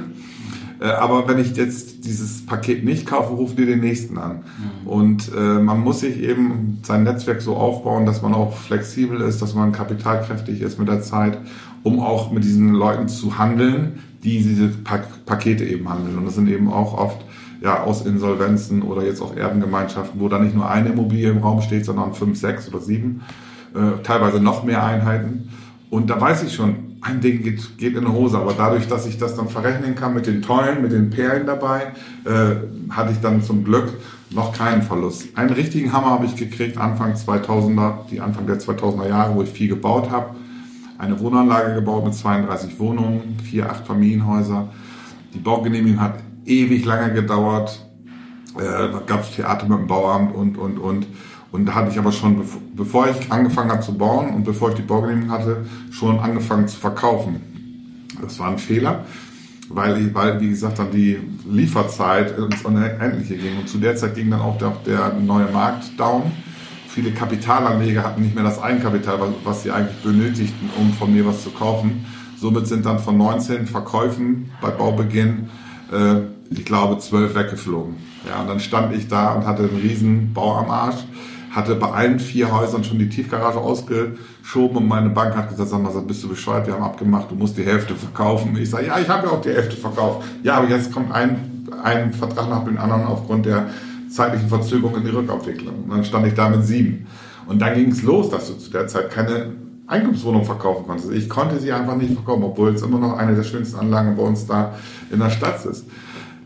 Äh, 0.80 0.84
aber 0.84 1.26
wenn 1.26 1.38
ich 1.38 1.56
jetzt 1.56 2.04
dieses 2.04 2.44
Paket 2.44 2.84
nicht 2.84 3.06
kaufe, 3.06 3.32
rufen 3.32 3.56
die 3.56 3.64
den 3.64 3.80
nächsten 3.80 4.18
an. 4.18 4.42
Mhm. 4.82 4.86
Und 4.86 5.32
äh, 5.34 5.40
man 5.40 5.80
muss 5.80 6.00
sich 6.00 6.20
eben 6.20 6.80
sein 6.82 7.02
Netzwerk 7.02 7.40
so 7.40 7.56
aufbauen, 7.56 8.04
dass 8.04 8.20
man 8.20 8.34
auch 8.34 8.54
flexibel 8.54 9.22
ist, 9.22 9.40
dass 9.40 9.54
man 9.54 9.72
kapitalkräftig 9.72 10.60
ist 10.60 10.78
mit 10.78 10.88
der 10.88 11.00
Zeit, 11.00 11.38
um 11.84 12.00
auch 12.00 12.30
mit 12.30 12.44
diesen 12.44 12.74
Leuten 12.74 13.08
zu 13.08 13.38
handeln, 13.38 14.00
die 14.22 14.42
diese 14.42 14.68
Pak 14.68 15.24
Pakete 15.24 15.64
eben 15.64 15.88
handeln. 15.88 16.18
Und 16.18 16.26
das 16.26 16.34
sind 16.34 16.48
eben 16.48 16.70
auch 16.70 16.96
oft 16.98 17.24
ja, 17.60 17.82
aus 17.82 18.06
Insolvenzen 18.06 18.82
oder 18.82 19.04
jetzt 19.04 19.20
auch 19.20 19.36
Erbengemeinschaften, 19.36 20.20
wo 20.20 20.28
da 20.28 20.38
nicht 20.38 20.54
nur 20.54 20.70
eine 20.70 20.90
Immobilie 20.90 21.30
im 21.30 21.38
Raum 21.38 21.60
steht, 21.60 21.84
sondern 21.84 22.14
fünf, 22.14 22.38
sechs 22.38 22.68
oder 22.68 22.80
sieben, 22.80 23.22
äh, 23.74 24.02
teilweise 24.02 24.40
noch 24.40 24.64
mehr 24.64 24.84
Einheiten. 24.84 25.50
Und 25.90 26.10
da 26.10 26.20
weiß 26.20 26.44
ich 26.44 26.54
schon, 26.54 26.88
ein 27.00 27.20
Ding 27.20 27.42
geht, 27.42 27.78
geht 27.78 27.96
in 27.96 28.04
die 28.04 28.10
Hose, 28.10 28.38
aber 28.38 28.52
dadurch, 28.56 28.88
dass 28.88 29.06
ich 29.06 29.18
das 29.18 29.36
dann 29.36 29.48
verrechnen 29.48 29.94
kann 29.94 30.14
mit 30.14 30.26
den 30.26 30.42
Tollen, 30.42 30.82
mit 30.82 30.92
den 30.92 31.10
Perlen 31.10 31.46
dabei, 31.46 31.92
äh, 32.24 32.90
hatte 32.90 33.12
ich 33.12 33.20
dann 33.20 33.42
zum 33.42 33.64
Glück 33.64 33.88
noch 34.30 34.52
keinen 34.52 34.82
Verlust. 34.82 35.28
Einen 35.36 35.50
richtigen 35.50 35.92
Hammer 35.92 36.10
habe 36.10 36.26
ich 36.26 36.36
gekriegt 36.36 36.76
Anfang 36.76 37.14
2000er, 37.14 38.08
die 38.10 38.20
Anfang 38.20 38.46
der 38.46 38.58
2000er 38.58 39.08
Jahre, 39.08 39.34
wo 39.34 39.42
ich 39.42 39.50
viel 39.50 39.68
gebaut 39.68 40.10
habe. 40.10 40.34
Eine 40.98 41.18
Wohnanlage 41.20 41.74
gebaut 41.74 42.04
mit 42.04 42.14
32 42.14 42.78
Wohnungen, 42.78 43.36
vier, 43.42 43.70
acht 43.70 43.86
Familienhäuser. 43.86 44.68
Die 45.32 45.38
Baugenehmigung 45.38 46.00
hat 46.00 46.14
ewig 46.48 46.84
lange 46.84 47.12
gedauert. 47.12 47.84
Äh, 48.56 48.62
da 48.62 49.02
gab 49.06 49.22
es 49.22 49.36
Theater 49.36 49.66
mit 49.68 49.78
dem 49.78 49.86
Bauamt 49.86 50.34
und, 50.34 50.56
und, 50.56 50.78
und. 50.78 51.06
Und 51.50 51.66
da 51.66 51.74
hatte 51.74 51.90
ich 51.90 51.98
aber 51.98 52.12
schon, 52.12 52.42
bevor 52.74 53.08
ich 53.08 53.32
angefangen 53.32 53.70
habe 53.70 53.80
zu 53.80 53.96
bauen 53.96 54.34
und 54.34 54.44
bevor 54.44 54.70
ich 54.70 54.74
die 54.74 54.82
Baugenehmigung 54.82 55.30
hatte, 55.30 55.64
schon 55.90 56.18
angefangen 56.18 56.68
zu 56.68 56.78
verkaufen. 56.78 57.40
Das 58.20 58.38
war 58.38 58.48
ein 58.50 58.58
Fehler. 58.58 59.04
weil, 59.70 60.14
weil, 60.14 60.40
wie 60.40 60.48
gesagt, 60.48 60.78
dann 60.78 60.90
die 60.90 61.18
Lieferzeit 61.48 62.36
ins 62.38 62.62
Unendliche 62.62 63.36
ging. 63.36 63.58
Und 63.58 63.68
zu 63.68 63.78
der 63.78 63.96
Zeit 63.96 64.14
ging 64.14 64.30
dann 64.30 64.40
auch 64.40 64.58
der, 64.58 64.72
der 64.86 65.12
neue 65.14 65.50
Markt 65.50 65.98
down. 65.98 66.32
Viele 66.88 67.12
Kapitalanleger 67.12 68.02
hatten 68.02 68.22
nicht 68.22 68.34
mehr 68.34 68.44
das 68.44 68.60
Eigenkapital, 68.60 69.18
was 69.44 69.62
sie 69.62 69.70
eigentlich 69.70 69.96
benötigten, 70.02 70.70
um 70.78 70.92
von 70.94 71.12
mir 71.12 71.26
was 71.26 71.42
zu 71.42 71.50
kaufen. 71.50 72.06
Somit 72.40 72.66
sind 72.66 72.86
dann 72.86 72.98
von 72.98 73.16
19 73.18 73.66
Verkäufen 73.66 74.50
bei 74.60 74.70
Baubeginn, 74.70 75.48
äh, 75.92 76.20
ich 76.50 76.64
glaube, 76.64 76.98
12 76.98 77.34
weggeflogen. 77.34 77.96
Ja, 78.28 78.40
und 78.40 78.48
dann 78.48 78.60
stand 78.60 78.94
ich 78.94 79.08
da 79.08 79.34
und 79.34 79.46
hatte 79.46 79.64
einen 79.64 79.80
riesen 79.80 80.32
Bau 80.32 80.56
am 80.56 80.70
Arsch 80.70 81.04
hatte 81.50 81.74
bei 81.74 81.90
allen 81.90 82.18
vier 82.18 82.52
Häusern 82.52 82.84
schon 82.84 82.98
die 82.98 83.08
Tiefgarage 83.08 83.58
ausgeschoben 83.58 84.76
und 84.76 84.88
meine 84.88 85.10
Bank 85.10 85.36
hat 85.36 85.48
gesagt, 85.48 85.70
sag 85.70 85.82
mal, 85.82 85.92
bist 86.02 86.22
du 86.22 86.28
bescheuert, 86.28 86.66
wir 86.66 86.74
haben 86.74 86.82
abgemacht, 86.82 87.30
du 87.30 87.34
musst 87.34 87.56
die 87.56 87.64
Hälfte 87.64 87.94
verkaufen. 87.94 88.56
Ich 88.56 88.70
sage, 88.70 88.86
ja, 88.86 88.98
ich 88.98 89.08
habe 89.08 89.26
ja 89.26 89.32
auch 89.32 89.40
die 89.40 89.50
Hälfte 89.50 89.76
verkauft. 89.76 90.26
Ja, 90.42 90.54
aber 90.54 90.68
jetzt 90.68 90.92
kommt 90.92 91.12
ein, 91.12 91.66
ein 91.82 92.12
Vertrag 92.12 92.48
nach 92.48 92.64
dem 92.64 92.78
anderen 92.78 93.04
aufgrund 93.04 93.46
der 93.46 93.68
zeitlichen 94.10 94.48
Verzögerung 94.48 94.96
in 94.96 95.04
die 95.04 95.10
Rückabwicklung. 95.10 95.84
Und 95.84 95.90
dann 95.90 96.04
stand 96.04 96.26
ich 96.26 96.34
da 96.34 96.48
mit 96.48 96.64
sieben. 96.64 97.06
Und 97.46 97.60
dann 97.60 97.74
ging 97.74 97.90
es 97.90 98.02
los, 98.02 98.30
dass 98.30 98.48
du 98.48 98.54
zu 98.58 98.70
der 98.70 98.86
Zeit 98.86 99.10
keine 99.10 99.52
Eigentumswohnung 99.86 100.44
verkaufen 100.44 100.86
konntest. 100.86 101.10
Ich 101.12 101.30
konnte 101.30 101.58
sie 101.58 101.72
einfach 101.72 101.96
nicht 101.96 102.12
verkaufen, 102.12 102.42
obwohl 102.42 102.74
es 102.74 102.82
immer 102.82 102.98
noch 102.98 103.16
eine 103.16 103.34
der 103.34 103.42
schönsten 103.42 103.78
Anlagen 103.78 104.16
bei 104.16 104.22
uns 104.22 104.46
da 104.46 104.74
in 105.10 105.18
der 105.18 105.30
Stadt 105.30 105.64
ist. 105.64 105.86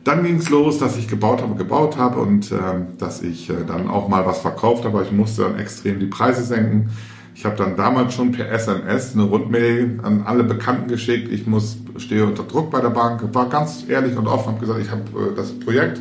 Dann 0.05 0.25
ging 0.25 0.37
es 0.37 0.51
los, 0.51 0.79
dass 0.79 0.97
ich 0.97 1.07
gebaut 1.07 1.43
habe, 1.43 1.55
gebaut 1.55 1.97
habe 1.97 2.19
und 2.21 2.51
äh, 2.51 2.57
dass 2.99 3.23
ich 3.23 3.49
äh, 3.51 3.65
dann 3.67 3.89
auch 3.89 4.09
mal 4.09 4.27
was 4.27 4.41
verkauft 4.41 4.85
habe. 4.85 5.03
Ich 5.05 5.13
musste 5.13 5.43
dann 5.43 5.59
extrem 5.59 6.01
die 6.01 6.07
Preise 6.07 6.43
senken. 6.43 6.91
Ich 7.35 7.45
habe 7.45 7.57
dann 7.57 7.77
damals 7.77 8.15
schon 8.15 8.33
per 8.33 8.51
SMS 8.51 9.15
eine 9.15 9.23
Rundmail 9.23 10.01
an 10.03 10.23
alle 10.27 10.43
Bekannten 10.45 10.89
geschickt. 10.89 11.31
Ich 11.33 11.47
muss 11.47 11.79
stehe 11.99 12.27
unter 12.27 12.43
Druck 12.43 12.71
bei 12.71 12.81
der 12.81 12.91
Bank. 12.91 13.23
War 13.33 13.49
ganz 13.49 13.85
ehrlich 13.89 14.17
und 14.17 14.27
offen, 14.27 14.49
habe 14.49 14.61
gesagt, 14.61 14.81
ich 14.81 14.91
habe 14.91 15.03
äh, 15.03 15.37
das 15.37 15.53
Projekt, 15.53 16.01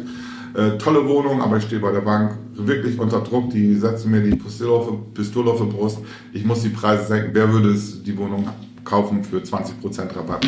äh, 0.55 0.77
tolle 0.79 1.07
Wohnung, 1.07 1.41
aber 1.41 1.57
ich 1.57 1.63
stehe 1.63 1.79
bei 1.79 1.91
der 1.91 2.01
Bank 2.01 2.37
wirklich 2.55 2.99
unter 2.99 3.21
Druck. 3.21 3.51
Die 3.51 3.75
setzen 3.75 4.09
mir 4.09 4.21
die 4.21 4.35
Pistole 4.35 4.71
auf, 4.71 5.13
Pistole 5.13 5.51
auf 5.51 5.61
die 5.61 5.71
Brust. 5.71 5.99
Ich 6.33 6.43
muss 6.43 6.63
die 6.63 6.69
Preise 6.69 7.05
senken. 7.05 7.29
Wer 7.33 7.51
würde 7.53 7.69
es 7.69 8.01
die 8.03 8.17
Wohnung 8.17 8.47
kaufen 8.83 9.23
für 9.23 9.37
20% 9.37 10.15
Rabatt? 10.15 10.47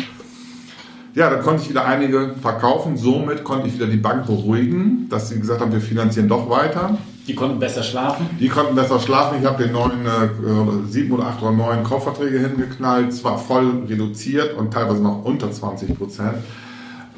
Ja, 1.14 1.30
dann 1.30 1.42
konnte 1.42 1.62
ich 1.62 1.70
wieder 1.70 1.84
einige 1.86 2.34
verkaufen. 2.42 2.96
Somit 2.96 3.44
konnte 3.44 3.68
ich 3.68 3.74
wieder 3.74 3.86
die 3.86 3.96
Bank 3.96 4.26
beruhigen, 4.26 5.06
dass 5.08 5.28
sie 5.28 5.38
gesagt 5.38 5.60
haben, 5.60 5.72
wir 5.72 5.80
finanzieren 5.80 6.26
doch 6.26 6.50
weiter. 6.50 6.98
Die 7.28 7.36
konnten 7.36 7.60
besser 7.60 7.84
schlafen? 7.84 8.26
Die 8.40 8.48
konnten 8.48 8.74
besser 8.74 8.98
schlafen. 8.98 9.38
Ich 9.40 9.46
habe 9.46 9.62
den 9.62 9.72
neuen 9.72 10.04
äh, 10.04 10.90
sieben 10.90 11.12
oder 11.12 11.26
acht 11.26 11.40
oder 11.40 11.52
neun 11.52 11.84
Kaufverträge 11.84 12.38
hingeknallt, 12.40 13.14
zwar 13.14 13.38
voll 13.38 13.84
reduziert 13.88 14.56
und 14.56 14.72
teilweise 14.72 15.02
noch 15.02 15.24
unter 15.24 15.50
20 15.50 15.96
Prozent. 15.96 16.38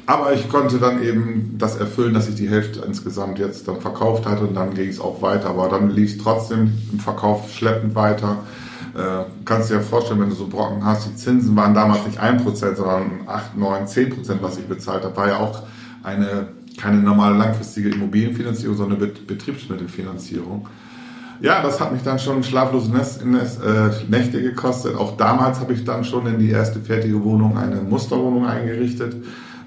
Aber 0.05 0.31
ich 0.31 0.47
konnte 0.47 0.77
dann 0.77 1.03
eben 1.03 1.55
das 1.57 1.75
erfüllen, 1.75 2.13
dass 2.13 2.29
ich 2.29 2.35
die 2.35 2.47
Hälfte 2.47 2.83
insgesamt 2.87 3.39
jetzt 3.39 3.67
dann 3.67 3.81
verkauft 3.81 4.25
hatte 4.25 4.43
und 4.43 4.53
dann 4.53 4.73
ging 4.75 4.87
es 4.87 5.01
auch 5.01 5.21
weiter. 5.21 5.49
Aber 5.49 5.67
dann 5.69 5.89
lief 5.89 6.11
es 6.11 6.23
trotzdem 6.23 6.71
im 6.93 6.99
Verkauf 6.99 7.51
schleppend 7.51 7.95
weiter. 7.95 8.37
Äh, 8.97 9.25
kannst 9.45 9.69
dir 9.69 9.75
ja 9.75 9.81
vorstellen, 9.81 10.19
wenn 10.21 10.29
du 10.29 10.35
so 10.35 10.47
Brocken 10.47 10.83
hast, 10.83 11.07
die 11.07 11.15
Zinsen 11.15 11.55
waren 11.55 11.75
damals 11.75 12.03
nicht 12.07 12.19
1%, 12.19 12.75
sondern 12.75 13.11
8, 13.27 13.55
9, 13.55 13.85
10%, 13.85 14.37
was 14.41 14.57
ich 14.57 14.65
bezahlt 14.65 15.03
habe. 15.03 15.15
War 15.15 15.27
ja 15.27 15.37
auch 15.37 15.61
eine, 16.01 16.47
keine 16.79 16.97
normale 16.97 17.37
langfristige 17.37 17.89
Immobilienfinanzierung, 17.89 18.75
sondern 18.75 19.03
eine 19.03 19.11
Betriebsmittelfinanzierung. 19.11 20.67
Ja, 21.41 21.61
das 21.61 21.79
hat 21.79 21.93
mich 21.93 22.01
dann 22.01 22.17
schon 22.17 22.41
schlaflose 22.43 22.91
äh, 22.91 24.09
Nächte 24.09 24.41
gekostet. 24.41 24.95
Auch 24.95 25.15
damals 25.15 25.59
habe 25.59 25.73
ich 25.73 25.83
dann 25.83 26.03
schon 26.03 26.25
in 26.25 26.39
die 26.39 26.49
erste 26.49 26.79
fertige 26.79 27.23
Wohnung 27.23 27.55
eine 27.55 27.75
Musterwohnung 27.75 28.47
eingerichtet. 28.47 29.15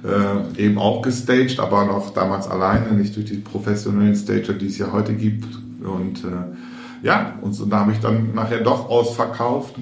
Äh, 0.02 0.60
eben 0.60 0.78
auch 0.78 1.02
gestaged, 1.02 1.60
aber 1.60 1.84
noch 1.84 2.12
damals 2.12 2.48
alleine, 2.48 2.90
nicht 2.96 3.14
durch 3.14 3.26
die 3.26 3.36
professionellen 3.36 4.16
Stager, 4.16 4.54
die 4.54 4.66
es 4.66 4.78
ja 4.78 4.90
heute 4.90 5.14
gibt. 5.14 5.46
Und 5.84 6.24
äh, 6.24 6.69
ja, 7.02 7.34
und 7.40 7.52
so, 7.52 7.66
da 7.66 7.80
habe 7.80 7.92
ich 7.92 8.00
dann 8.00 8.34
nachher 8.34 8.60
doch 8.60 8.88
ausverkauft. 8.88 9.74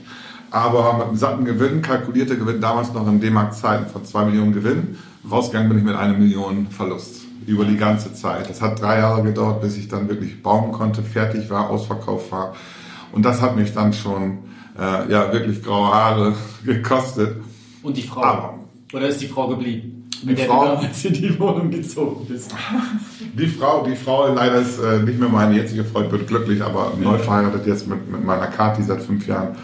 Aber 0.51 0.95
mit 0.95 1.09
einem 1.09 1.17
satten 1.17 1.45
Gewinn, 1.45 1.83
kalkulierter 1.83 2.37
Gewinn, 2.37 2.61
damals 2.61 2.93
noch 2.95 3.07
in 3.07 3.21
D-Mark-Zeiten 3.21 3.87
von 3.87 4.05
2 4.05 4.25
Millionen 4.27 4.53
Gewinn. 4.53 4.97
Rausgegangen 5.31 5.69
bin 5.69 5.79
ich 5.79 5.85
mit 5.85 5.95
einer 5.95 6.17
Million 6.17 6.69
Verlust 6.71 7.23
über 7.47 7.65
die 7.65 7.77
ganze 7.77 8.15
Zeit. 8.15 8.49
Das 8.49 8.63
hat 8.63 8.81
drei 8.81 8.99
Jahre 8.99 9.23
gedauert, 9.23 9.61
bis 9.61 9.77
ich 9.77 9.89
dann 9.89 10.09
wirklich 10.09 10.43
bauen 10.43 10.73
konnte, 10.73 11.03
fertig 11.03 11.51
war, 11.51 11.69
ausverkauft 11.69 12.33
war. 12.33 12.55
Und 13.13 13.25
das 13.25 13.43
hat 13.43 13.57
mich 13.57 13.75
dann 13.75 13.93
schon 13.93 14.39
äh, 14.79 15.11
ja 15.11 15.33
wirklich 15.33 15.63
graue 15.63 15.89
Haare 15.89 16.35
gekostet. 16.65 17.37
Und 17.83 17.97
die 17.97 18.03
Frau? 18.03 18.23
Aber, 18.23 18.59
Oder 18.93 19.09
ist 19.09 19.21
die 19.21 19.29
Frau 19.29 19.49
geblieben? 19.49 19.98
Die 20.23 20.35
der 20.35 20.47
Frau, 20.47 20.65
du 20.65 20.69
damals 20.73 21.05
in 21.05 21.13
die 21.13 21.39
Wohnung 21.39 21.71
gezogen 21.71 22.27
bist. 22.27 22.55
Die 23.39 23.47
Frau, 23.47 23.85
die 23.85 23.95
Frau 23.95 24.35
leider 24.35 24.61
ist 24.61 24.81
äh, 24.81 24.99
nicht 24.99 25.21
mehr 25.21 25.29
meine 25.29 25.55
jetzige 25.55 25.85
Freundin, 25.85 26.13
wird 26.13 26.27
glücklich, 26.27 26.61
aber 26.61 26.93
ja. 26.99 27.05
neu 27.05 27.19
verheiratet 27.19 27.67
jetzt 27.67 27.87
mit, 27.87 28.11
mit 28.11 28.25
meiner 28.25 28.49
Kati 28.49 28.83
seit 28.83 29.01
fünf 29.01 29.29
Jahren. 29.29 29.57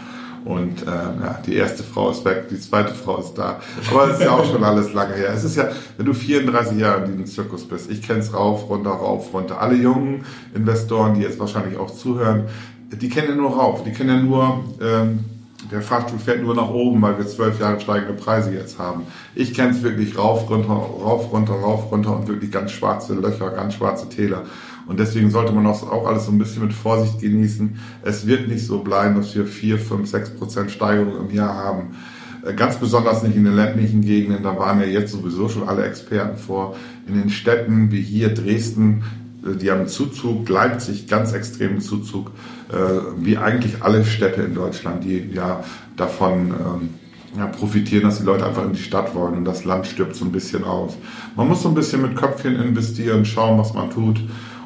Und 0.45 0.83
äh, 0.83 0.85
ja, 0.85 1.39
die 1.45 1.55
erste 1.55 1.83
Frau 1.83 2.11
ist 2.11 2.23
weg, 2.23 2.47
die 2.49 2.59
zweite 2.59 2.93
Frau 2.93 3.17
ist 3.17 3.33
da. 3.33 3.59
Aber 3.89 4.09
es 4.09 4.19
ist 4.19 4.25
ja 4.25 4.31
auch 4.31 4.45
schon 4.45 4.63
alles 4.63 4.93
lange 4.93 5.15
her. 5.15 5.33
Es 5.33 5.43
ist 5.43 5.57
ja, 5.57 5.69
wenn 5.97 6.05
du 6.05 6.13
34 6.13 6.77
Jahre 6.77 7.03
in 7.03 7.11
diesem 7.11 7.25
Zirkus 7.25 7.67
bist, 7.67 7.89
ich 7.89 8.03
kenn's 8.03 8.31
rauf, 8.31 8.69
runter, 8.69 8.91
rauf, 8.91 9.33
runter. 9.33 9.59
Alle 9.59 9.75
jungen 9.75 10.23
Investoren, 10.53 11.15
die 11.15 11.21
jetzt 11.21 11.39
wahrscheinlich 11.39 11.77
auch 11.77 11.89
zuhören, 11.89 12.43
die 12.91 13.09
kennen 13.09 13.29
ja 13.29 13.35
nur 13.35 13.55
rauf, 13.55 13.83
die 13.83 13.91
kennen 13.91 14.09
ja 14.09 14.21
nur 14.21 14.63
ähm, 14.79 15.25
der 15.71 15.81
Fahrstuhl 15.81 16.19
fährt 16.19 16.41
nur 16.41 16.55
nach 16.55 16.69
oben, 16.69 17.01
weil 17.01 17.17
wir 17.17 17.27
zwölf 17.27 17.59
Jahre 17.59 17.79
steigende 17.79 18.13
Preise 18.13 18.53
jetzt 18.53 18.79
haben. 18.79 19.03
Ich 19.33 19.53
kenne 19.53 19.71
es 19.71 19.83
wirklich 19.83 20.17
rauf, 20.17 20.49
runter, 20.49 20.69
rauf, 20.69 21.31
runter, 21.31 21.53
rauf, 21.53 21.91
runter 21.91 22.15
und 22.17 22.27
wirklich 22.27 22.51
ganz 22.51 22.71
schwarze 22.71 23.13
Löcher, 23.13 23.49
ganz 23.51 23.75
schwarze 23.75 24.09
Täler. 24.09 24.43
Und 24.87 24.99
deswegen 24.99 25.31
sollte 25.31 25.51
man 25.51 25.65
auch 25.65 26.05
alles 26.05 26.25
so 26.25 26.31
ein 26.31 26.37
bisschen 26.37 26.63
mit 26.63 26.73
Vorsicht 26.73 27.19
genießen. 27.19 27.79
Es 28.03 28.27
wird 28.27 28.47
nicht 28.47 28.65
so 28.65 28.79
bleiben, 28.79 29.15
dass 29.15 29.35
wir 29.35 29.45
vier, 29.45 29.79
fünf, 29.79 30.09
sechs 30.09 30.29
Prozent 30.29 30.69
Steigerung 30.69 31.29
im 31.29 31.35
Jahr 31.35 31.55
haben. 31.55 31.95
Äh, 32.45 32.53
ganz 32.53 32.77
besonders 32.77 33.23
nicht 33.23 33.35
in 33.35 33.45
den 33.45 33.55
ländlichen 33.55 34.01
Gegenden, 34.01 34.43
da 34.43 34.57
waren 34.57 34.79
ja 34.79 34.85
jetzt 34.85 35.11
sowieso 35.11 35.49
schon 35.49 35.67
alle 35.67 35.85
Experten 35.85 36.37
vor. 36.37 36.75
In 37.07 37.15
den 37.15 37.29
Städten 37.29 37.91
wie 37.91 38.01
hier 38.01 38.33
Dresden, 38.33 39.03
äh, 39.45 39.55
die 39.55 39.71
haben 39.71 39.87
Zuzug, 39.87 40.47
Leipzig 40.47 41.07
ganz 41.07 41.33
extremen 41.33 41.81
Zuzug. 41.81 42.31
Äh, 42.71 43.23
wie 43.23 43.37
eigentlich 43.37 43.83
alle 43.83 44.03
Städte 44.03 44.41
in 44.41 44.55
Deutschland, 44.55 45.03
die 45.03 45.29
ja 45.31 45.63
davon 45.95 46.49
ähm, 46.49 46.89
ja, 47.37 47.45
profitieren, 47.45 48.05
dass 48.05 48.17
die 48.19 48.25
Leute 48.25 48.45
einfach 48.45 48.65
in 48.65 48.73
die 48.73 48.81
Stadt 48.81 49.13
wollen 49.13 49.35
und 49.35 49.45
das 49.45 49.65
Land 49.65 49.85
stirbt 49.85 50.15
so 50.15 50.25
ein 50.25 50.31
bisschen 50.31 50.63
aus. 50.63 50.97
Man 51.35 51.47
muss 51.47 51.61
so 51.61 51.69
ein 51.69 51.75
bisschen 51.75 52.01
mit 52.01 52.15
Köpfchen 52.15 52.55
investieren, 52.55 53.23
schauen, 53.23 53.59
was 53.59 53.73
man 53.75 53.91
tut 53.91 54.19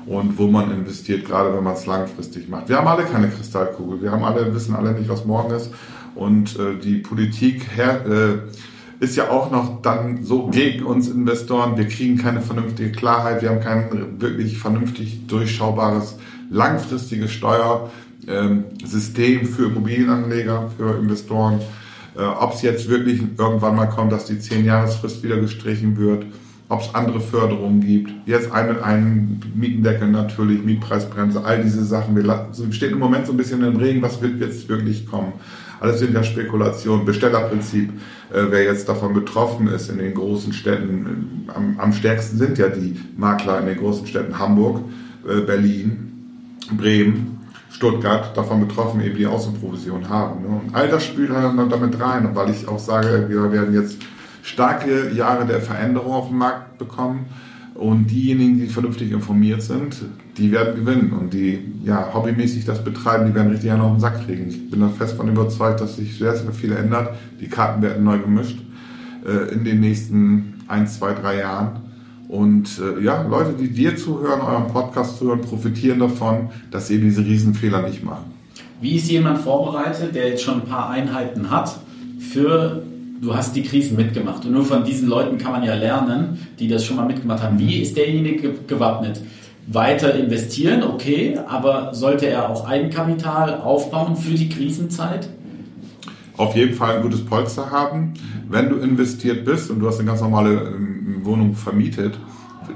und 0.06 0.38
wo 0.38 0.48
man 0.48 0.72
investiert, 0.72 1.26
gerade 1.26 1.54
wenn 1.54 1.64
man 1.64 1.74
es 1.74 1.86
langfristig 1.86 2.48
macht. 2.48 2.70
Wir 2.70 2.78
haben 2.78 2.88
alle 2.88 3.04
keine 3.04 3.28
Kristallkugel, 3.28 4.02
wir 4.02 4.12
haben 4.12 4.24
alle, 4.24 4.54
wissen 4.54 4.76
alle 4.76 4.94
nicht, 4.94 5.10
was 5.10 5.26
morgen 5.26 5.54
ist 5.54 5.72
und 6.16 6.58
äh, 6.58 6.78
die 6.82 7.00
Politik 7.00 7.68
her, 7.76 8.06
äh, 8.06 9.04
ist 9.04 9.16
ja 9.16 9.30
auch 9.30 9.50
noch 9.50 9.82
dann 9.82 10.24
so 10.24 10.48
gegen 10.48 10.84
uns 10.84 11.08
Investoren. 11.08 11.78
Wir 11.78 11.88
kriegen 11.88 12.18
keine 12.18 12.42
vernünftige 12.42 12.92
Klarheit, 12.92 13.42
wir 13.42 13.50
haben 13.50 13.62
kein 13.62 14.20
wirklich 14.20 14.58
vernünftig 14.58 15.26
durchschaubares 15.28 16.18
langfristiges 16.50 17.32
Steuersystem 17.32 19.46
für 19.46 19.66
Immobilienanleger, 19.66 20.72
für 20.78 20.98
Investoren. 20.98 21.62
Äh, 22.18 22.24
ob 22.24 22.54
es 22.54 22.62
jetzt 22.62 22.90
wirklich 22.90 23.22
irgendwann 23.38 23.76
mal 23.76 23.88
kommt, 23.88 24.12
dass 24.12 24.26
die 24.26 24.36
10-Jahresfrist 24.36 25.24
wieder 25.24 25.38
gestrichen 25.38 25.98
wird, 25.98 26.26
ob 26.68 26.82
es 26.82 26.94
andere 26.94 27.20
Förderungen 27.20 27.82
gibt. 27.82 28.12
Jetzt 28.26 28.52
einen, 28.52 28.80
einen 28.80 29.42
Mietendeckel 29.56 30.10
natürlich, 30.10 30.64
Mietpreisbremse, 30.64 31.44
all 31.44 31.64
diese 31.64 31.84
Sachen. 31.84 32.16
Wir 32.16 32.48
stehen 32.72 32.92
im 32.92 33.00
Moment 33.00 33.26
so 33.26 33.34
ein 33.34 33.38
bisschen 33.38 33.64
im 33.64 33.78
Regen, 33.78 34.02
was 34.02 34.22
wird 34.22 34.40
jetzt 34.40 34.70
wirklich 34.70 35.08
kommen. 35.08 35.34
Alles 35.80 36.00
sind 36.00 36.14
ja 36.14 36.24
Spekulationen. 36.24 37.06
Bestellerprinzip, 37.06 37.92
äh, 38.34 38.44
wer 38.50 38.64
jetzt 38.64 38.90
davon 38.90 39.14
betroffen 39.14 39.68
ist 39.68 39.90
in 39.90 39.98
den 39.98 40.14
großen 40.14 40.52
Städten, 40.52 41.48
am, 41.48 41.80
am 41.80 41.94
stärksten 41.94 42.38
sind 42.38 42.58
ja 42.58 42.68
die 42.68 43.00
Makler 43.18 43.62
in 43.62 43.68
den 43.68 43.78
großen 43.78 44.06
Städten 44.06 44.38
Hamburg, 44.38 44.82
äh, 45.28 45.42
Berlin, 45.42 46.09
Bremen, 46.78 47.40
Stuttgart 47.72 48.36
davon 48.36 48.68
betroffen, 48.68 49.02
eben 49.02 49.18
die 49.18 49.28
Außenprovision 49.28 50.10
haben. 50.10 50.42
Ne? 50.42 50.48
Und 50.48 50.76
all 50.76 50.90
das 50.90 51.06
spielt 51.06 51.30
dann 51.30 51.70
damit 51.70 52.00
rein. 52.00 52.26
Und 52.26 52.36
weil 52.36 52.50
ich 52.50 52.68
auch 52.68 52.80
sage, 52.80 53.26
wir 53.30 53.52
werden 53.52 53.74
jetzt 53.74 53.98
starke 54.42 55.12
Jahre 55.12 55.46
der 55.46 55.62
Veränderung 55.62 56.14
auf 56.14 56.28
dem 56.30 56.38
Markt 56.38 56.78
bekommen. 56.78 57.28
Und 57.76 58.08
diejenigen, 58.08 58.60
die 58.60 58.68
vernünftig 58.68 59.12
informiert 59.12 59.62
sind, 59.62 59.96
die 60.38 60.52
werden 60.52 60.76
gewinnen. 60.76 61.14
Und 61.14 61.34
die 61.34 61.60
ja, 61.86 62.14
hobbymäßig 62.14 62.66
das 62.66 62.84
betreiben, 62.84 63.28
die 63.28 63.36
werden 63.36 63.52
richtig 63.52 63.72
einen 63.72 63.82
auf 63.82 63.92
den 63.92 64.02
Sack 64.02 64.26
kriegen. 64.26 64.50
Ich 64.50 64.70
bin 64.70 64.82
da 64.82 64.90
fest 64.90 65.16
von 65.16 65.30
überzeugt, 65.30 65.80
dass 65.80 65.96
sich 65.96 66.18
sehr, 66.18 66.36
sehr 66.36 66.52
viel 66.52 66.74
ändert. 66.74 67.16
Die 67.40 67.48
Karten 67.48 67.82
werden 67.82 68.04
neu 68.04 68.20
gemischt 68.20 68.60
äh, 69.26 69.54
in 69.54 69.64
den 69.64 69.80
nächsten 69.80 70.56
ein, 70.68 70.88
zwei, 70.88 71.14
drei 71.14 71.40
Jahren. 71.40 71.89
Und 72.30 72.80
äh, 72.80 73.04
ja, 73.04 73.24
Leute, 73.24 73.54
die 73.54 73.70
dir 73.70 73.98
zuhören, 73.98 74.40
eurem 74.42 74.68
Podcast 74.68 75.18
zuhören, 75.18 75.42
profitieren 75.42 75.98
davon, 75.98 76.50
dass 76.70 76.88
sie 76.88 77.00
diese 77.00 77.26
Riesenfehler 77.26 77.82
nicht 77.82 78.04
machen. 78.04 78.26
Wie 78.80 78.98
ist 78.98 79.10
jemand 79.10 79.40
vorbereitet, 79.40 80.14
der 80.14 80.30
jetzt 80.30 80.44
schon 80.44 80.62
ein 80.62 80.68
paar 80.68 80.92
Einheiten 80.92 81.50
hat, 81.50 81.80
für 82.20 82.84
du 83.20 83.36
hast 83.36 83.56
die 83.56 83.64
Krisen 83.64 83.98
mitgemacht 83.98 84.46
und 84.46 84.52
nur 84.52 84.64
von 84.64 84.84
diesen 84.84 85.10
Leuten 85.10 85.40
kann 85.40 85.54
man 85.54 85.64
ja 85.64 85.74
lernen, 85.74 86.38
die 86.60 86.68
das 86.68 86.86
schon 86.86 86.98
mal 86.98 87.08
mitgemacht 87.08 87.42
haben. 87.42 87.58
Wie 87.58 87.82
ist 87.82 87.98
derjenige 87.98 88.54
gewappnet? 88.68 89.22
Weiter 89.66 90.14
investieren, 90.14 90.84
okay, 90.84 91.38
aber 91.48 91.96
sollte 91.96 92.28
er 92.28 92.50
auch 92.50 92.68
Eigenkapital 92.68 93.56
aufbauen 93.56 94.16
für 94.16 94.36
die 94.36 94.50
Krisenzeit? 94.50 95.28
Auf 96.38 96.56
jeden 96.56 96.76
Fall 96.76 96.98
ein 96.98 97.02
gutes 97.02 97.26
Polster 97.26 97.72
haben. 97.72 98.14
Wenn 98.48 98.70
du 98.70 98.78
investiert 98.78 99.46
bist 99.46 99.72
und 99.72 99.80
du 99.80 99.88
hast 99.88 99.98
eine 100.00 100.08
ganz 100.08 100.22
normale 100.22 100.74
ähm, 100.76 100.99
Wohnung 101.26 101.56
vermietet, 101.56 102.20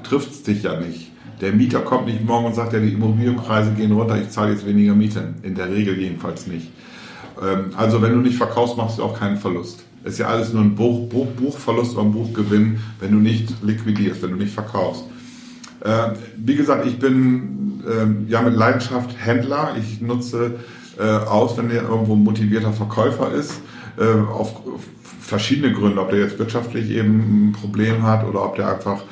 trifft 0.04 0.32
es 0.32 0.44
dich 0.44 0.64
ja 0.64 0.80
nicht. 0.80 1.12
Der 1.42 1.52
Mieter 1.52 1.80
kommt 1.80 2.06
nicht 2.06 2.24
morgen 2.24 2.46
und 2.46 2.56
sagt, 2.56 2.74
ja, 2.74 2.80
die 2.80 2.94
Immobilienpreise 2.94 3.72
gehen 3.72 3.92
runter, 3.92 4.22
ich 4.22 4.30
zahle 4.30 4.54
jetzt 4.54 4.66
weniger 4.66 4.96
Miete. 4.96 5.34
In 5.44 5.56
der 5.56 5.70
Regel 5.70 5.98
jedenfalls 6.00 6.48
nicht. 6.48 6.70
Ähm, 7.42 7.72
also 7.76 8.02
wenn 8.02 8.14
du 8.14 8.20
nicht 8.20 8.38
verkaufst, 8.38 8.78
machst 8.78 9.00
du 9.00 9.04
auch 9.04 9.18
keinen 9.18 9.38
Verlust. 9.38 9.84
Ist 10.04 10.20
ja 10.20 10.28
alles 10.28 10.54
nur 10.54 10.62
ein 10.62 10.76
Buch, 10.76 11.10
Buch, 11.10 11.28
Buchverlust 11.28 11.94
oder 11.94 12.04
ein 12.04 12.12
Buchgewinn, 12.12 12.80
wenn 13.00 13.12
du 13.12 13.18
nicht 13.18 13.62
liquidierst, 13.64 14.22
wenn 14.22 14.32
du 14.32 14.38
nicht 14.38 14.54
verkaufst. 14.54 15.06
Äh, 15.82 16.10
wie 16.38 16.56
gesagt, 16.56 16.86
ich 16.86 17.00
bin 17.00 17.84
äh, 17.86 18.32
ja 18.32 18.42
mit 18.42 18.54
Leidenschaft 18.56 19.16
Händler. 19.18 19.76
Ich 19.78 20.02
nutze 20.02 20.56
äh, 21.00 21.04
aus, 21.04 21.58
wenn 21.58 21.70
der 21.70 21.84
irgendwo 21.84 22.16
ein 22.16 22.24
motivierter 22.24 22.74
Verkäufer 22.74 23.32
ist, 23.34 23.62
äh, 23.98 24.32
auf 24.32 24.62
verschiedene 25.20 25.74
Gründe, 25.74 26.02
ob 26.02 26.10
der 26.10 26.20
jetzt 26.20 26.40
wirtschaftlich 26.40 26.90
eben 26.90 27.50
ein 27.50 27.52
Problem 27.54 28.04
hat 28.04 28.26
oder 28.26 28.44
ob 28.44 28.56
der 28.56 28.74
einfach 28.74 29.04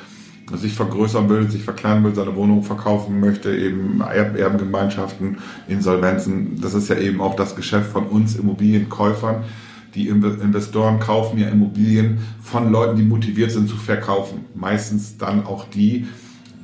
sich 0.54 0.74
vergrößern 0.74 1.28
will, 1.28 1.50
sich 1.50 1.62
verkleinern 1.62 2.04
will, 2.04 2.14
seine 2.14 2.34
Wohnung 2.36 2.62
verkaufen 2.62 3.20
möchte, 3.20 3.56
eben 3.56 4.00
Erbengemeinschaften, 4.02 5.38
Insolvenzen. 5.68 6.60
Das 6.60 6.74
ist 6.74 6.88
ja 6.88 6.98
eben 6.98 7.20
auch 7.20 7.36
das 7.36 7.56
Geschäft 7.56 7.90
von 7.90 8.06
uns 8.06 8.36
Immobilienkäufern. 8.36 9.44
Die 9.94 10.08
Investoren 10.08 11.00
kaufen 11.00 11.38
ja 11.38 11.48
Immobilien 11.48 12.18
von 12.42 12.70
Leuten, 12.70 12.96
die 12.96 13.02
motiviert 13.02 13.50
sind 13.50 13.68
zu 13.68 13.76
verkaufen. 13.76 14.46
Meistens 14.54 15.18
dann 15.18 15.46
auch 15.46 15.68
die, 15.68 16.06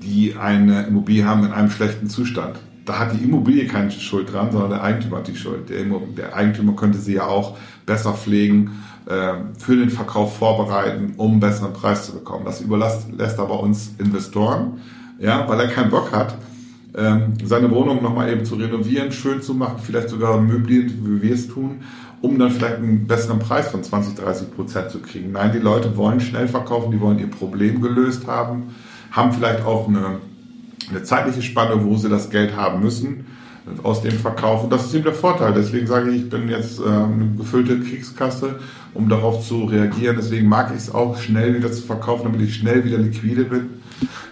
die 0.03 0.35
eine 0.35 0.87
Immobilie 0.87 1.25
haben 1.25 1.45
in 1.45 1.53
einem 1.53 1.71
schlechten 1.71 2.09
Zustand. 2.09 2.59
Da 2.89 2.99
hat 2.99 3.13
die 3.13 3.23
Immobilie 3.23 3.67
keine 3.67 3.91
Schuld 3.91 4.33
dran, 4.33 4.51
sondern 4.51 4.71
der 4.71 4.83
Eigentümer 4.83 5.19
hat 5.19 5.29
die 5.29 5.37
Schuld. 5.37 5.69
Der, 5.69 5.85
der 5.85 6.35
Eigentümer 6.35 6.75
könnte 6.75 6.99
sie 6.99 7.15
ja 7.15 7.27
auch 7.27 7.59
besser 7.85 8.15
pflegen 8.15 8.83
ähm, 9.11 9.51
für 9.59 9.77
den 9.77 9.91
Verkauf 9.91 10.39
vorbereiten, 10.39 11.13
um 11.19 11.33
einen 11.33 11.41
besseren 11.41 11.75
Preis 11.75 12.07
zu 12.07 12.13
bekommen. 12.13 12.47
Das 12.47 12.63
überlässt 12.63 13.09
lässt 13.15 13.39
aber 13.39 13.61
uns 13.61 13.93
Investoren, 13.99 14.81
ja, 15.19 15.47
weil 15.49 15.61
er 15.61 15.69
keinen 15.69 15.91
Bock 15.91 16.13
hat, 16.13 16.37
ähm, 16.97 17.35
seine 17.45 17.71
Wohnung 17.71 18.03
nochmal 18.03 18.31
eben 18.31 18.47
zu 18.47 18.55
renovieren, 18.55 19.13
schön 19.13 19.43
zu 19.43 19.53
machen, 19.55 19.77
vielleicht 19.83 20.09
sogar 20.09 20.41
möbliert, 20.41 20.91
wie 21.05 21.21
wir 21.21 21.35
es 21.35 21.47
tun, 21.47 21.83
um 22.23 22.39
dann 22.39 22.51
vielleicht 22.51 22.77
einen 22.77 23.07
besseren 23.07 23.39
Preis 23.39 23.69
von 23.69 23.83
20, 23.83 24.15
30 24.15 24.55
Prozent 24.55 24.91
zu 24.91 25.01
kriegen. 25.01 25.33
Nein, 25.33 25.53
die 25.53 25.59
Leute 25.59 25.97
wollen 25.97 26.21
schnell 26.21 26.49
verkaufen, 26.49 26.91
die 26.91 27.01
wollen 27.01 27.19
ihr 27.19 27.31
Problem 27.31 27.83
gelöst 27.83 28.27
haben, 28.27 28.75
haben 29.11 29.33
vielleicht 29.33 29.65
auch 29.65 29.89
eine, 29.89 30.21
eine 30.91 31.03
zeitliche 31.03 31.43
Spanne, 31.43 31.85
wo 31.85 31.97
sie 31.97 32.09
das 32.09 32.31
Geld 32.31 32.57
haben 32.57 32.81
müssen 32.81 33.27
aus 33.83 34.03
dem 34.03 34.13
Verkauf. 34.13 34.65
Und 34.65 34.73
das 34.73 34.87
ist 34.87 34.95
eben 34.95 35.05
der 35.05 35.15
Vorteil. 35.15 35.53
Deswegen 35.53 35.87
sage 35.87 36.11
ich, 36.11 36.23
ich 36.23 36.31
bin 36.31 36.49
jetzt 36.49 36.81
äh, 36.81 36.85
eine 36.85 37.35
gefüllte 37.37 37.81
Kriegskasse, 37.81 38.57
um 38.95 39.09
darauf 39.09 39.47
zu 39.47 39.65
reagieren. 39.65 40.17
Deswegen 40.17 40.49
mag 40.49 40.71
ich 40.71 40.83
es 40.83 40.95
auch, 40.95 41.19
schnell 41.19 41.55
wieder 41.55 41.71
zu 41.73 41.83
verkaufen, 41.83 42.25
damit 42.25 42.41
ich 42.41 42.55
schnell 42.55 42.85
wieder 42.85 42.99
liquide 42.99 43.45
bin. 43.45 43.69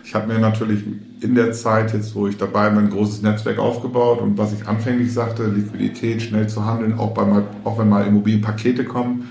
Ich 0.04 0.14
habe 0.14 0.32
mir 0.32 0.38
natürlich 0.38 0.82
in 1.20 1.34
der 1.34 1.52
Zeit, 1.52 1.92
jetzt 1.92 2.14
wo 2.14 2.28
ich 2.28 2.36
dabei 2.36 2.70
bin, 2.70 2.84
ein 2.84 2.90
großes 2.90 3.22
Netzwerk 3.22 3.58
aufgebaut 3.58 4.20
und 4.20 4.38
was 4.38 4.52
ich 4.52 4.66
anfänglich 4.68 5.12
sagte, 5.12 5.46
Liquidität, 5.46 6.22
schnell 6.22 6.48
zu 6.48 6.64
handeln, 6.64 6.98
auch, 6.98 7.12
bei 7.12 7.25
mal, 7.25 7.44
auch 7.64 7.78
wenn 7.78 7.88
mal 7.88 8.06
Immobilienpakete 8.06 8.84
kommen, 8.84 9.28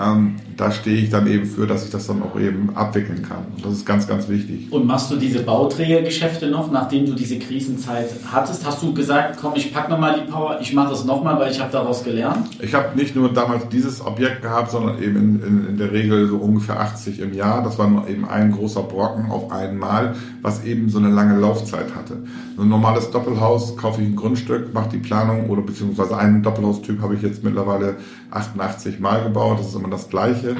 ähm, 0.00 0.36
da 0.62 0.70
stehe 0.70 0.96
ich 0.96 1.10
dann 1.10 1.26
eben 1.26 1.44
für, 1.44 1.66
dass 1.66 1.84
ich 1.84 1.90
das 1.90 2.06
dann 2.06 2.22
auch 2.22 2.38
eben 2.38 2.70
abwickeln 2.76 3.22
kann. 3.22 3.46
Das 3.64 3.72
ist 3.72 3.84
ganz, 3.84 4.06
ganz 4.06 4.28
wichtig. 4.28 4.70
Und 4.70 4.86
machst 4.86 5.10
du 5.10 5.16
diese 5.16 5.40
Bauträgergeschäfte 5.40 6.46
noch, 6.46 6.70
nachdem 6.70 7.04
du 7.04 7.14
diese 7.14 7.36
Krisenzeit 7.40 8.08
hattest? 8.30 8.64
Hast 8.64 8.80
du 8.80 8.94
gesagt, 8.94 9.38
komm, 9.40 9.54
ich 9.56 9.74
packe 9.74 9.90
nochmal 9.90 10.20
die 10.20 10.30
Power, 10.30 10.58
ich 10.60 10.72
mache 10.72 10.90
das 10.90 11.04
nochmal, 11.04 11.36
weil 11.40 11.50
ich 11.50 11.58
habe 11.58 11.72
daraus 11.72 12.04
gelernt? 12.04 12.46
Ich 12.60 12.74
habe 12.74 12.96
nicht 12.96 13.16
nur 13.16 13.32
damals 13.32 13.68
dieses 13.70 14.06
Objekt 14.06 14.42
gehabt, 14.42 14.70
sondern 14.70 15.02
eben 15.02 15.16
in, 15.16 15.42
in, 15.42 15.66
in, 15.70 15.78
der 15.78 15.90
Regel 15.90 16.28
so 16.28 16.36
ungefähr 16.36 16.78
80 16.78 17.18
im 17.18 17.34
Jahr. 17.34 17.64
Das 17.64 17.76
war 17.78 17.88
nur 17.88 18.08
eben 18.08 18.24
ein 18.28 18.52
großer 18.52 18.84
Brocken 18.84 19.32
auf 19.32 19.50
einmal, 19.50 20.14
was 20.42 20.62
eben 20.64 20.90
so 20.90 20.98
eine 20.98 21.08
lange 21.08 21.40
Laufzeit 21.40 21.92
hatte. 21.96 22.18
So 22.56 22.62
ein 22.62 22.68
normales 22.68 23.10
Doppelhaus 23.10 23.76
kaufe 23.76 24.00
ich 24.00 24.06
ein 24.06 24.14
Grundstück, 24.14 24.72
mache 24.72 24.90
die 24.90 24.98
Planung 24.98 25.50
oder 25.50 25.62
beziehungsweise 25.62 26.16
einen 26.16 26.44
Doppelhaustyp 26.44 27.02
habe 27.02 27.16
ich 27.16 27.22
jetzt 27.22 27.42
mittlerweile 27.42 27.96
88 28.30 29.00
Mal 29.00 29.24
gebaut. 29.24 29.58
Das 29.58 29.66
ist 29.66 29.74
immer 29.74 29.90
das 29.90 30.08
gleiche. 30.08 30.51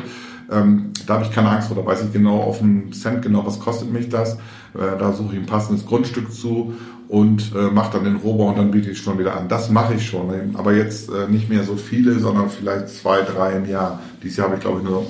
Ähm, 0.51 0.93
da 1.07 1.15
habe 1.15 1.25
ich 1.25 1.31
keine 1.31 1.49
Angst 1.51 1.69
vor, 1.69 1.77
da 1.77 1.85
weiß 1.85 2.05
ich 2.05 2.13
genau 2.13 2.41
auf 2.41 2.59
den 2.59 2.93
Cent 2.93 3.23
genau, 3.23 3.47
was 3.47 3.61
kostet 3.61 3.93
mich 3.93 4.09
das. 4.09 4.35
Äh, 4.75 4.99
da 4.99 5.13
suche 5.13 5.35
ich 5.35 5.41
ein 5.41 5.47
passendes 5.47 5.87
Grundstück 5.87 6.33
zu 6.33 6.75
und 7.09 7.53
äh, 7.55 7.71
mache 7.71 7.93
dann 7.95 8.05
den 8.05 8.17
Rohbau 8.17 8.49
und 8.49 8.59
dann 8.59 8.71
biete 8.71 8.91
ich 8.91 8.99
schon 8.99 9.19
wieder 9.19 9.37
an. 9.37 9.49
Das 9.49 9.71
mache 9.71 9.95
ich 9.95 10.07
schon, 10.07 10.55
aber 10.55 10.75
jetzt 10.75 11.11
äh, 11.11 11.29
nicht 11.29 11.49
mehr 11.49 11.65
so 11.65 11.77
viele, 11.77 12.19
sondern 12.19 12.51
vielleicht 12.51 12.89
zwei, 12.89 13.23
drei 13.23 13.57
im 13.57 13.67
Jahr. 13.69 14.01
Dieses 14.23 14.39
Jahr 14.39 14.49
habe 14.49 14.57
ich 14.57 14.63
glaube 14.63 14.81
ich 14.81 14.85
nur 14.85 15.07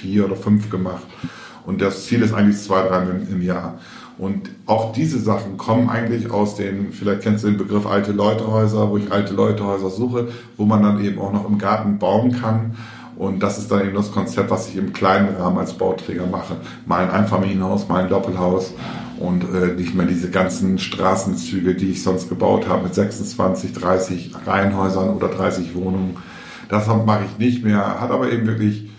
vier 0.00 0.26
oder 0.26 0.36
fünf 0.36 0.70
gemacht. 0.70 1.04
Und 1.66 1.80
das 1.80 2.06
Ziel 2.06 2.22
ist 2.22 2.34
eigentlich 2.34 2.58
zwei, 2.58 2.82
drei 2.82 3.02
im, 3.02 3.28
im 3.30 3.42
Jahr. 3.42 3.78
Und 4.16 4.50
auch 4.66 4.92
diese 4.92 5.18
Sachen 5.18 5.56
kommen 5.56 5.88
eigentlich 5.88 6.30
aus 6.30 6.54
den, 6.54 6.92
vielleicht 6.92 7.22
kennst 7.22 7.42
du 7.42 7.48
den 7.48 7.58
Begriff 7.58 7.86
alte 7.86 8.12
Leutehäuser, 8.12 8.88
wo 8.90 8.96
ich 8.96 9.10
alte 9.10 9.34
Leutehäuser 9.34 9.90
suche, 9.90 10.28
wo 10.56 10.64
man 10.64 10.82
dann 10.82 11.04
eben 11.04 11.18
auch 11.18 11.32
noch 11.32 11.48
im 11.48 11.58
Garten 11.58 11.98
bauen 11.98 12.32
kann. 12.40 12.76
Und 13.16 13.42
das 13.42 13.58
ist 13.58 13.70
dann 13.70 13.82
eben 13.82 13.94
das 13.94 14.10
Konzept, 14.10 14.50
was 14.50 14.68
ich 14.68 14.76
im 14.76 14.92
kleinen 14.92 15.36
Rahmen 15.36 15.58
als 15.58 15.74
Bauträger 15.74 16.26
mache. 16.26 16.56
Mal 16.86 17.04
ein 17.04 17.10
Einfamilienhaus, 17.10 17.88
mal 17.88 18.02
ein 18.02 18.08
Doppelhaus 18.08 18.72
und 19.18 19.44
äh, 19.54 19.74
nicht 19.74 19.94
mehr 19.94 20.06
diese 20.06 20.30
ganzen 20.30 20.78
Straßenzüge, 20.78 21.74
die 21.74 21.90
ich 21.90 22.02
sonst 22.02 22.28
gebaut 22.28 22.68
habe 22.68 22.84
mit 22.84 22.94
26, 22.94 23.72
30 23.72 24.32
Reihenhäusern 24.46 25.10
oder 25.10 25.28
30 25.28 25.74
Wohnungen. 25.74 26.16
Das 26.68 26.86
mache 26.88 27.24
ich 27.30 27.38
nicht 27.38 27.64
mehr, 27.64 28.00
hat 28.00 28.10
aber 28.10 28.32
eben 28.32 28.46
wirklich 28.46 28.90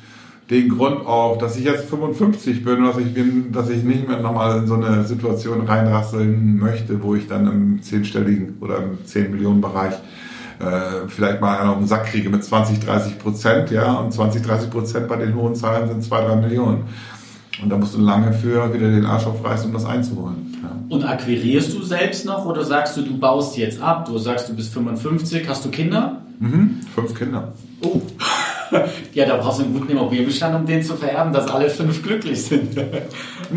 den 0.50 0.70
Grund 0.70 1.06
auch, 1.08 1.38
dass 1.38 1.58
ich 1.58 1.66
jetzt 1.66 1.90
55 1.90 2.64
bin 2.64 2.84
dass 2.84 2.98
ich 2.98 3.14
bin, 3.14 3.52
dass 3.52 3.70
ich 3.70 3.84
nicht 3.84 4.08
mehr 4.08 4.20
nochmal 4.20 4.60
in 4.60 4.68
so 4.68 4.76
eine 4.76 5.04
Situation 5.04 5.62
reinrasseln 5.62 6.60
möchte, 6.60 7.02
wo 7.02 7.16
ich 7.16 7.28
dann 7.28 7.48
im 7.48 7.82
zehnstelligen 7.82 8.58
oder 8.62 8.78
im 8.78 9.04
10 9.04 9.32
Millionen 9.32 9.62
Bereich 9.62 9.96
äh, 10.66 11.08
vielleicht 11.08 11.42
mal 11.42 11.60
einen 11.60 11.70
auf 11.70 11.78
den 11.78 11.88
Sack 11.88 12.08
kriege 12.08 12.30
mit 12.30 12.44
20, 12.44 12.80
30 12.80 13.20
Prozent, 13.20 13.72
ja, 13.72 13.94
und 13.94 14.12
20, 14.12 14.42
30 14.44 14.70
Prozent 14.70 15.08
bei 15.08 15.18
den 15.18 15.36
hohen 15.36 15.56
Zahlen 15.56 15.88
sind 15.88 16.04
2, 16.04 16.26
3 16.26 16.36
Millionen. 16.38 16.86
Und 17.62 17.70
da 17.70 17.78
musst 17.78 17.96
du 17.96 18.02
lange 18.02 18.34
für 18.34 18.74
wieder 18.74 18.90
den 18.90 19.06
Arsch 19.06 19.26
aufreißen, 19.26 19.68
um 19.68 19.74
das 19.74 19.86
einzuholen. 19.86 20.58
Ja. 20.62 20.96
Und 20.96 21.04
akquirierst 21.06 21.74
du 21.74 21.84
selbst 21.84 22.26
noch 22.26 22.46
oder 22.46 22.64
sagst 22.64 22.98
du, 22.98 23.02
du 23.02 23.18
baust 23.18 23.58
jetzt 23.58 23.82
ab? 23.82 24.06
Du 24.06 24.18
sagst, 24.18 24.50
du 24.50 24.56
bist 24.56 24.74
55, 24.74 25.48
hast 25.48 25.64
du 25.64 25.70
Kinder? 25.70 26.22
Mhm, 26.40 26.82
fünf 26.94 27.16
Kinder. 27.16 27.54
Oh. 27.82 28.02
ja, 29.14 29.26
da 29.26 29.38
brauchst 29.38 29.60
du 29.60 29.64
einen 29.64 29.74
guten 29.74 29.92
Immobilienbestand, 29.92 30.56
um 30.56 30.66
den 30.66 30.84
zu 30.84 30.96
vererben, 30.96 31.34
dass 31.34 31.50
alle 31.50 31.70
fünf 31.70 32.04
glücklich 32.04 32.44
sind. 32.44 32.76
ja, 32.76 32.96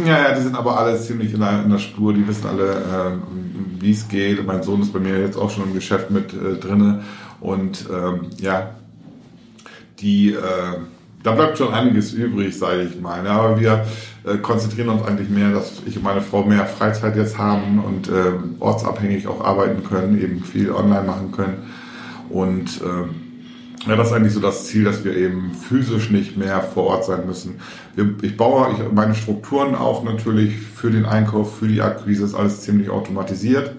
ja, 0.07 0.35
die 0.35 0.43
sind 0.43 0.57
aber 0.57 0.79
alle 0.79 0.99
ziemlich 1.01 1.33
in 1.35 1.41
der, 1.41 1.63
in 1.65 1.71
der 1.71 1.79
Spur, 1.79 2.13
die 2.13 2.27
wissen 2.27 2.47
alle, 2.47 2.73
äh, 2.73 3.81
wie 3.81 3.93
es 3.93 4.09
geht. 4.09 4.45
Mein 4.47 4.63
Sohn 4.63 4.83
ist 4.83 4.93
bei 4.93 4.99
mir 4.99 5.19
jetzt 5.21 5.37
auch 5.37 5.51
schon 5.51 5.65
im 5.65 5.75
Geschäft 5.75 6.11
mit 6.11 6.33
äh, 6.33 6.57
drinne 6.57 7.03
und 7.41 7.87
ähm, 7.93 8.31
ja, 8.39 8.75
die, 10.01 10.33
äh, 10.33 10.39
da 11.23 11.33
bleibt 11.33 11.59
schon 11.59 11.73
einiges 11.73 12.13
übrig, 12.13 12.57
sage 12.57 12.83
ich 12.83 13.01
mal. 13.01 13.25
Ja, 13.25 13.41
aber 13.41 13.61
wir 13.61 13.85
äh, 14.25 14.39
konzentrieren 14.39 14.89
uns 14.89 15.03
eigentlich 15.05 15.29
mehr, 15.29 15.53
dass 15.53 15.83
ich 15.87 15.97
und 15.97 16.05
meine 16.05 16.21
Frau 16.21 16.45
mehr 16.45 16.67
Freizeit 16.67 17.17
jetzt 17.17 17.39
haben 17.39 17.83
und 17.85 18.09
äh, 18.09 18.33
ortsabhängig 18.61 19.27
auch 19.27 19.45
arbeiten 19.45 19.85
können, 19.85 20.21
eben 20.21 20.45
viel 20.45 20.71
online 20.71 21.05
machen 21.05 21.33
können 21.33 21.73
und 22.31 22.81
äh, 22.83 23.28
ja, 23.89 23.97
das 23.97 24.09
ist 24.09 24.13
eigentlich 24.13 24.35
so 24.35 24.41
das 24.41 24.67
Ziel, 24.67 24.85
dass 24.85 25.05
wir 25.05 25.17
eben 25.17 25.53
physisch 25.53 26.11
nicht 26.11 26.37
mehr 26.37 26.61
vor 26.61 26.85
Ort 26.85 27.05
sein 27.05 27.27
müssen. 27.27 27.61
Ich 28.23 28.37
baue 28.37 28.69
meine 28.95 29.15
Strukturen 29.15 29.75
auf 29.75 30.05
natürlich 30.05 30.57
für 30.57 30.91
den 30.91 31.07
Einkauf, 31.07 31.59
für 31.59 31.69
die 31.69 31.81
Akquise, 31.81 32.25
ist 32.25 32.35
alles 32.35 32.61
ziemlich 32.61 32.91
automatisiert. 32.91 33.75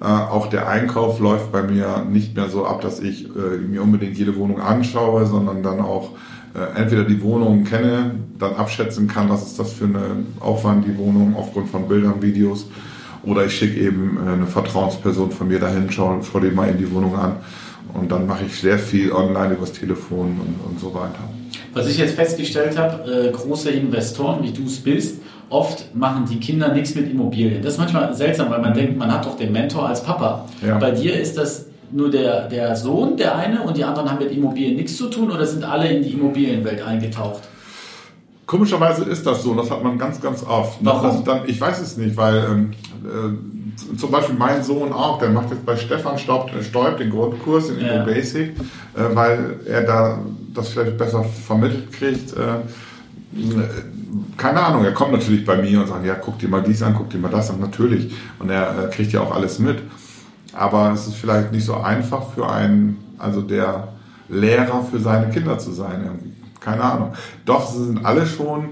Äh, 0.00 0.04
auch 0.04 0.48
der 0.48 0.68
Einkauf 0.68 1.20
läuft 1.20 1.52
bei 1.52 1.62
mir 1.62 2.04
nicht 2.10 2.34
mehr 2.34 2.48
so 2.48 2.66
ab, 2.66 2.80
dass 2.80 3.00
ich 3.00 3.26
äh, 3.26 3.58
mir 3.58 3.82
unbedingt 3.82 4.16
jede 4.16 4.36
Wohnung 4.36 4.60
anschaue, 4.60 5.26
sondern 5.26 5.62
dann 5.62 5.80
auch 5.80 6.10
äh, 6.54 6.80
entweder 6.80 7.04
die 7.04 7.22
Wohnung 7.22 7.64
kenne, 7.64 8.16
dann 8.38 8.54
abschätzen 8.54 9.06
kann, 9.06 9.28
was 9.28 9.46
ist 9.46 9.58
das 9.58 9.72
für 9.72 9.84
eine 9.84 10.24
Aufwand, 10.40 10.86
die 10.86 10.96
Wohnung 10.98 11.36
aufgrund 11.36 11.68
von 11.68 11.88
Bildern, 11.88 12.22
Videos. 12.22 12.66
Oder 13.22 13.44
ich 13.44 13.56
schicke 13.56 13.78
eben 13.78 14.18
eine 14.26 14.46
Vertrauensperson 14.46 15.30
von 15.30 15.46
mir 15.46 15.60
dahin, 15.60 15.90
schaue 15.92 16.20
schau 16.24 16.40
dir 16.40 16.50
mal 16.50 16.68
in 16.68 16.78
die 16.78 16.90
Wohnung 16.90 17.16
an 17.16 17.36
und 17.94 18.10
dann 18.10 18.26
mache 18.26 18.44
ich 18.46 18.54
sehr 18.58 18.78
viel 18.78 19.12
online 19.12 19.54
übers 19.54 19.72
Telefon 19.72 20.38
und, 20.40 20.70
und 20.70 20.80
so 20.80 20.94
weiter. 20.94 21.20
Was 21.74 21.88
ich 21.88 21.98
jetzt 21.98 22.14
festgestellt 22.14 22.78
habe, 22.78 23.10
äh, 23.10 23.30
große 23.30 23.70
Investoren, 23.70 24.42
wie 24.42 24.52
du 24.52 24.64
es 24.64 24.80
bist, 24.80 25.20
oft 25.48 25.94
machen 25.94 26.24
die 26.28 26.38
Kinder 26.38 26.72
nichts 26.72 26.94
mit 26.94 27.10
Immobilien. 27.10 27.62
Das 27.62 27.74
ist 27.74 27.78
manchmal 27.78 28.12
seltsam, 28.14 28.50
weil 28.50 28.60
man 28.60 28.70
mhm. 28.70 28.76
denkt, 28.76 28.98
man 28.98 29.12
hat 29.12 29.24
doch 29.24 29.36
den 29.36 29.52
Mentor 29.52 29.88
als 29.88 30.02
Papa. 30.02 30.46
Ja. 30.66 30.78
Bei 30.78 30.90
dir 30.90 31.18
ist 31.18 31.36
das 31.36 31.66
nur 31.90 32.10
der, 32.10 32.48
der 32.48 32.74
Sohn, 32.74 33.16
der 33.16 33.36
eine, 33.36 33.62
und 33.62 33.76
die 33.76 33.84
anderen 33.84 34.10
haben 34.10 34.18
mit 34.18 34.32
Immobilien 34.32 34.76
nichts 34.76 34.96
zu 34.96 35.08
tun 35.08 35.30
oder 35.30 35.44
sind 35.44 35.64
alle 35.64 35.88
in 35.88 36.02
die 36.02 36.10
Immobilienwelt 36.10 36.82
eingetaucht? 36.82 37.42
Komischerweise 38.46 39.04
ist 39.04 39.26
das 39.26 39.42
so, 39.42 39.54
das 39.54 39.70
hat 39.70 39.82
man 39.82 39.98
ganz, 39.98 40.20
ganz 40.20 40.42
oft. 40.42 40.78
Warum? 40.80 41.24
Dann, 41.24 41.42
ich 41.46 41.60
weiß 41.60 41.80
es 41.80 41.96
nicht, 41.96 42.16
weil 42.16 42.36
ähm, 42.36 42.70
äh, 43.04 43.61
zum 43.96 44.10
Beispiel 44.10 44.36
mein 44.36 44.62
Sohn 44.62 44.92
auch, 44.92 45.18
der 45.18 45.30
macht 45.30 45.50
jetzt 45.50 45.64
bei 45.64 45.76
Stefan 45.76 46.18
Staub, 46.18 46.50
Staub 46.62 46.98
den 46.98 47.10
Grundkurs 47.10 47.70
in 47.70 47.80
Ja. 47.80 47.94
Immo 47.94 48.06
Basic, 48.06 48.50
äh, 48.50 49.14
weil 49.14 49.60
er 49.66 49.82
da 49.82 50.18
das 50.54 50.68
vielleicht 50.68 50.98
besser 50.98 51.24
vermittelt 51.24 51.92
kriegt. 51.92 52.32
Äh, 52.36 52.60
keine 54.36 54.60
Ahnung, 54.62 54.84
er 54.84 54.92
kommt 54.92 55.12
natürlich 55.12 55.44
bei 55.44 55.56
mir 55.56 55.80
und 55.80 55.88
sagt, 55.88 56.04
ja, 56.04 56.14
guck 56.14 56.38
dir 56.38 56.48
mal 56.48 56.62
dies 56.62 56.82
an, 56.82 56.94
guck 56.96 57.10
dir 57.10 57.18
mal 57.18 57.30
das 57.30 57.50
an, 57.50 57.60
natürlich. 57.60 58.14
Und 58.38 58.50
er 58.50 58.84
äh, 58.84 58.90
kriegt 58.90 59.12
ja 59.12 59.20
auch 59.20 59.34
alles 59.34 59.58
mit. 59.58 59.78
Aber 60.52 60.92
es 60.92 61.06
ist 61.06 61.16
vielleicht 61.16 61.52
nicht 61.52 61.64
so 61.64 61.76
einfach 61.76 62.32
für 62.34 62.50
einen, 62.50 62.98
also 63.18 63.40
der 63.40 63.88
Lehrer 64.28 64.84
für 64.90 64.98
seine 64.98 65.30
Kinder 65.30 65.58
zu 65.58 65.72
sein. 65.72 66.02
Irgendwie. 66.04 66.32
Keine 66.60 66.82
Ahnung. 66.82 67.12
Doch, 67.46 67.70
sie 67.70 67.84
sind 67.86 68.04
alle 68.04 68.26
schon 68.26 68.70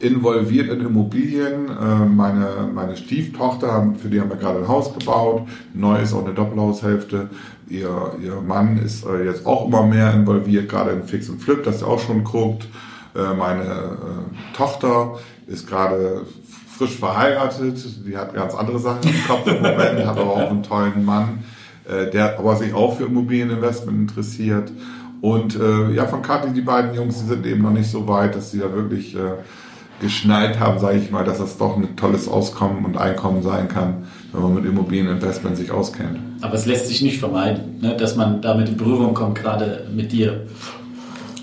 involviert 0.00 0.70
in 0.70 0.80
Immobilien. 0.80 1.68
Äh, 1.68 2.04
Meine, 2.06 2.70
meine 2.72 2.96
Stieftochter, 2.96 3.94
für 4.00 4.08
die 4.08 4.20
haben 4.20 4.30
wir 4.30 4.36
gerade 4.36 4.60
ein 4.60 4.68
Haus 4.68 4.94
gebaut. 4.96 5.42
Neu 5.74 6.00
ist 6.00 6.12
auch 6.12 6.24
eine 6.24 6.34
Doppelhaushälfte. 6.34 7.30
Ihr, 7.68 8.12
ihr 8.22 8.40
Mann 8.40 8.78
ist 8.78 9.04
äh, 9.04 9.24
jetzt 9.24 9.44
auch 9.46 9.66
immer 9.66 9.82
mehr 9.82 10.14
involviert, 10.14 10.68
gerade 10.68 10.92
in 10.92 11.02
Fix 11.04 11.28
und 11.28 11.40
Flip, 11.42 11.62
dass 11.62 11.82
er 11.82 11.88
auch 11.88 12.00
schon 12.00 12.24
guckt. 12.24 12.68
Äh, 13.14 13.34
Meine 13.34 13.88
Tochter 14.54 15.18
ist 15.46 15.66
gerade 15.66 16.22
frisch 16.76 16.96
verheiratet. 16.96 18.06
Die 18.06 18.16
hat 18.16 18.34
ganz 18.34 18.54
andere 18.54 18.78
Sachen 18.78 19.02
im 19.10 19.26
Kopf 19.26 19.46
im 19.46 19.56
Moment, 19.62 19.98
hat 20.06 20.18
aber 20.18 20.30
auch 20.30 20.50
einen 20.50 20.62
tollen 20.62 21.04
Mann, 21.04 21.40
der 22.12 22.38
aber 22.38 22.54
sich 22.54 22.74
auch 22.74 22.98
für 22.98 23.04
Immobilieninvestment 23.04 23.98
interessiert. 23.98 24.70
Und 25.20 25.58
äh, 25.58 25.90
ja, 25.92 26.06
von 26.06 26.22
Kathi, 26.22 26.52
die 26.52 26.60
beiden 26.60 26.94
Jungs, 26.94 27.20
die 27.20 27.26
sind 27.26 27.44
eben 27.46 27.62
noch 27.62 27.72
nicht 27.72 27.90
so 27.90 28.06
weit, 28.06 28.36
dass 28.36 28.52
sie 28.52 28.58
da 28.60 28.72
wirklich 28.72 29.16
äh, 29.16 29.18
geschnallt 30.00 30.60
haben, 30.60 30.78
sage 30.78 30.98
ich 30.98 31.10
mal, 31.10 31.24
dass 31.24 31.38
das 31.38 31.58
doch 31.58 31.76
ein 31.76 31.96
tolles 31.96 32.28
Auskommen 32.28 32.84
und 32.84 32.96
Einkommen 32.96 33.42
sein 33.42 33.68
kann, 33.68 34.06
wenn 34.32 34.42
man 34.42 34.54
mit 34.54 34.64
Immobilieninvestment 34.64 35.56
sich 35.56 35.70
auskennt. 35.70 36.18
Aber 36.40 36.54
es 36.54 36.66
lässt 36.66 36.86
sich 36.86 37.02
nicht 37.02 37.18
vermeiden, 37.18 37.80
ne, 37.80 37.96
dass 37.96 38.16
man 38.16 38.40
damit 38.40 38.68
in 38.68 38.76
Berührung 38.76 39.14
kommt, 39.14 39.36
gerade 39.36 39.86
mit 39.94 40.12
dir. 40.12 40.46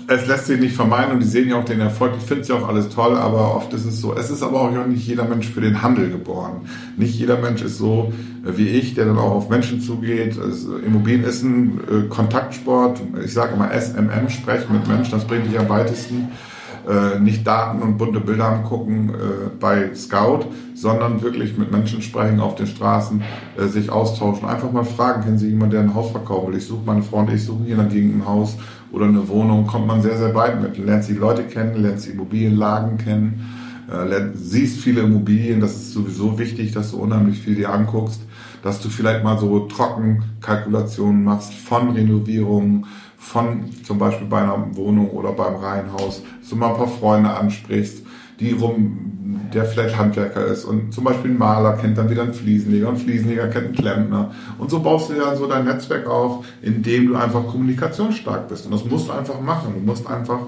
Es 0.08 0.26
lässt 0.28 0.46
sich 0.46 0.60
nicht 0.60 0.76
vermeiden 0.76 1.14
und 1.14 1.20
die 1.20 1.26
sehen 1.26 1.48
ja 1.48 1.58
auch 1.58 1.64
den 1.64 1.80
Erfolg, 1.80 2.12
die 2.14 2.24
finden 2.24 2.42
es 2.42 2.48
ja 2.48 2.54
auch 2.54 2.68
alles 2.68 2.88
toll, 2.90 3.16
aber 3.16 3.56
oft 3.56 3.72
ist 3.72 3.84
es 3.84 4.00
so, 4.00 4.14
es 4.14 4.30
ist 4.30 4.40
aber 4.40 4.60
auch 4.60 4.86
nicht 4.86 5.04
jeder 5.04 5.24
Mensch 5.24 5.48
für 5.48 5.60
den 5.60 5.82
Handel 5.82 6.10
geboren. 6.10 6.60
Nicht 6.96 7.18
jeder 7.18 7.38
Mensch 7.38 7.60
ist 7.62 7.76
so 7.78 8.12
äh, 8.46 8.56
wie 8.56 8.68
ich, 8.68 8.94
der 8.94 9.06
dann 9.06 9.18
auch 9.18 9.32
auf 9.32 9.48
Menschen 9.48 9.80
zugeht. 9.80 10.38
Also 10.38 10.78
Immobilien 10.78 11.24
ist 11.24 11.42
ein 11.42 11.80
äh, 11.90 12.08
Kontaktsport, 12.08 13.00
ich 13.24 13.32
sage 13.32 13.54
immer 13.54 13.70
SMM, 13.72 14.30
sprechen 14.30 14.72
mit 14.72 14.86
Menschen, 14.86 15.10
das 15.10 15.24
bringt 15.24 15.46
dich 15.46 15.58
am 15.58 15.68
weitesten. 15.68 16.28
Äh, 16.86 17.18
nicht 17.18 17.44
Daten 17.44 17.82
und 17.82 17.98
bunte 17.98 18.20
Bilder 18.20 18.46
angucken 18.46 19.10
äh, 19.10 19.48
bei 19.58 19.92
Scout, 19.96 20.46
sondern 20.76 21.20
wirklich 21.20 21.58
mit 21.58 21.72
Menschen 21.72 22.00
sprechen 22.00 22.38
auf 22.38 22.54
den 22.54 22.68
Straßen, 22.68 23.22
äh, 23.58 23.66
sich 23.66 23.90
austauschen, 23.90 24.48
einfach 24.48 24.70
mal 24.70 24.84
fragen, 24.84 25.24
kennen 25.24 25.36
Sie 25.36 25.48
jemanden, 25.48 25.72
der 25.72 25.80
ein 25.80 25.94
Haus 25.96 26.12
verkaufen 26.12 26.52
will? 26.52 26.58
Ich 26.58 26.66
suche 26.66 26.86
meine 26.86 27.02
Freunde, 27.02 27.34
ich 27.34 27.44
suche 27.44 27.64
hier 27.64 27.74
in 27.74 27.80
der 27.80 27.88
Gegend 27.88 28.22
ein 28.22 28.26
Haus 28.28 28.56
oder 28.92 29.06
eine 29.06 29.26
Wohnung, 29.26 29.66
kommt 29.66 29.88
man 29.88 30.00
sehr, 30.00 30.16
sehr 30.16 30.32
weit 30.36 30.62
mit. 30.62 30.78
Lernt 30.78 31.08
die 31.08 31.14
Leute 31.14 31.42
kennen, 31.42 31.82
lernt 31.82 32.06
die 32.06 32.10
Immobilienlagen 32.10 32.98
kennen, 32.98 33.48
äh, 33.92 34.06
lernt, 34.06 34.36
siehst 34.36 34.78
viele 34.78 35.00
Immobilien, 35.00 35.60
das 35.60 35.72
ist 35.72 35.92
sowieso 35.92 36.38
wichtig, 36.38 36.70
dass 36.70 36.92
du 36.92 36.98
unheimlich 36.98 37.40
viel 37.40 37.56
dir 37.56 37.72
anguckst, 37.72 38.20
dass 38.62 38.80
du 38.80 38.90
vielleicht 38.90 39.24
mal 39.24 39.40
so 39.40 39.66
Trockenkalkulationen 39.66 41.24
machst 41.24 41.52
von 41.52 41.90
Renovierungen, 41.90 42.86
von 43.18 43.70
zum 43.84 43.98
Beispiel 43.98 44.26
bei 44.26 44.42
einer 44.42 44.76
Wohnung 44.76 45.10
oder 45.10 45.32
beim 45.32 45.56
Reihenhaus, 45.56 46.22
dass 46.40 46.50
du 46.50 46.56
mal 46.56 46.70
ein 46.70 46.76
paar 46.76 46.88
Freunde 46.88 47.30
ansprichst, 47.30 48.04
die 48.40 48.52
rum, 48.52 49.40
der 49.52 49.64
vielleicht 49.64 49.96
Handwerker 49.96 50.44
ist. 50.44 50.64
Und 50.64 50.92
zum 50.92 51.04
Beispiel 51.04 51.30
ein 51.30 51.38
Maler 51.38 51.74
kennt 51.74 51.96
dann 51.96 52.10
wieder 52.10 52.22
einen 52.22 52.34
Fliesenleger, 52.34 52.88
ein 52.88 52.96
Fliesenleger 52.96 53.48
kennt 53.48 53.66
einen 53.66 53.74
Klempner. 53.74 54.32
Und 54.58 54.70
so 54.70 54.80
baust 54.80 55.10
du 55.10 55.14
ja 55.14 55.34
so 55.34 55.46
dein 55.46 55.64
Netzwerk 55.64 56.06
auf, 56.06 56.44
indem 56.62 57.08
du 57.08 57.16
einfach 57.16 57.46
kommunikationsstark 57.46 58.48
bist. 58.48 58.66
Und 58.66 58.72
das 58.72 58.84
musst 58.84 59.08
du 59.08 59.12
einfach 59.12 59.40
machen. 59.40 59.74
Du 59.74 59.80
musst 59.80 60.06
einfach 60.06 60.40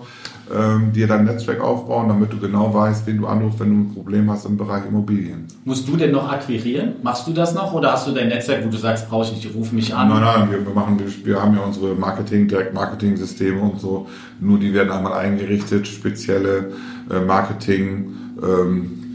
ähm, 0.55 0.93
dir 0.93 1.07
dein 1.07 1.25
Netzwerk 1.25 1.61
aufbauen, 1.61 2.09
damit 2.09 2.33
du 2.33 2.39
genau 2.39 2.73
weißt, 2.73 3.07
wen 3.07 3.19
du 3.19 3.27
anrufst, 3.27 3.61
wenn 3.61 3.71
du 3.71 3.77
ein 3.77 3.95
Problem 3.95 4.31
hast 4.31 4.47
im 4.47 4.57
Bereich 4.57 4.87
Immobilien. 4.87 5.47
Musst 5.65 5.87
du 5.89 5.97
denn 5.97 6.13
noch 6.13 6.31
akquirieren? 6.31 6.95
Machst 7.03 7.27
du 7.27 7.33
das 7.33 7.55
noch 7.55 7.73
oder 7.73 7.93
hast 7.93 8.07
du 8.07 8.13
dein 8.13 8.29
Netzwerk, 8.29 8.65
wo 8.65 8.71
du 8.71 8.77
sagst, 8.77 9.09
brauche 9.09 9.25
ich 9.25 9.33
nicht, 9.33 9.55
ruf 9.55 9.73
mich 9.73 9.95
an? 9.95 10.09
Nein, 10.09 10.23
nein, 10.23 10.51
wir, 10.51 10.75
machen, 10.75 11.01
wir, 11.25 11.43
haben 11.43 11.55
ja 11.55 11.63
unsere 11.63 11.95
Marketing, 11.95 12.49
Direkt-Marketing-Systeme 12.49 13.61
und 13.61 13.81
so. 13.81 14.09
Nur 14.41 14.59
die 14.59 14.73
werden 14.73 14.91
einmal 14.91 15.15
eingerichtet, 15.15 15.87
spezielle 15.87 16.73
äh, 17.11 17.21
Marketing, 17.21 18.13
ähm, 18.43 19.08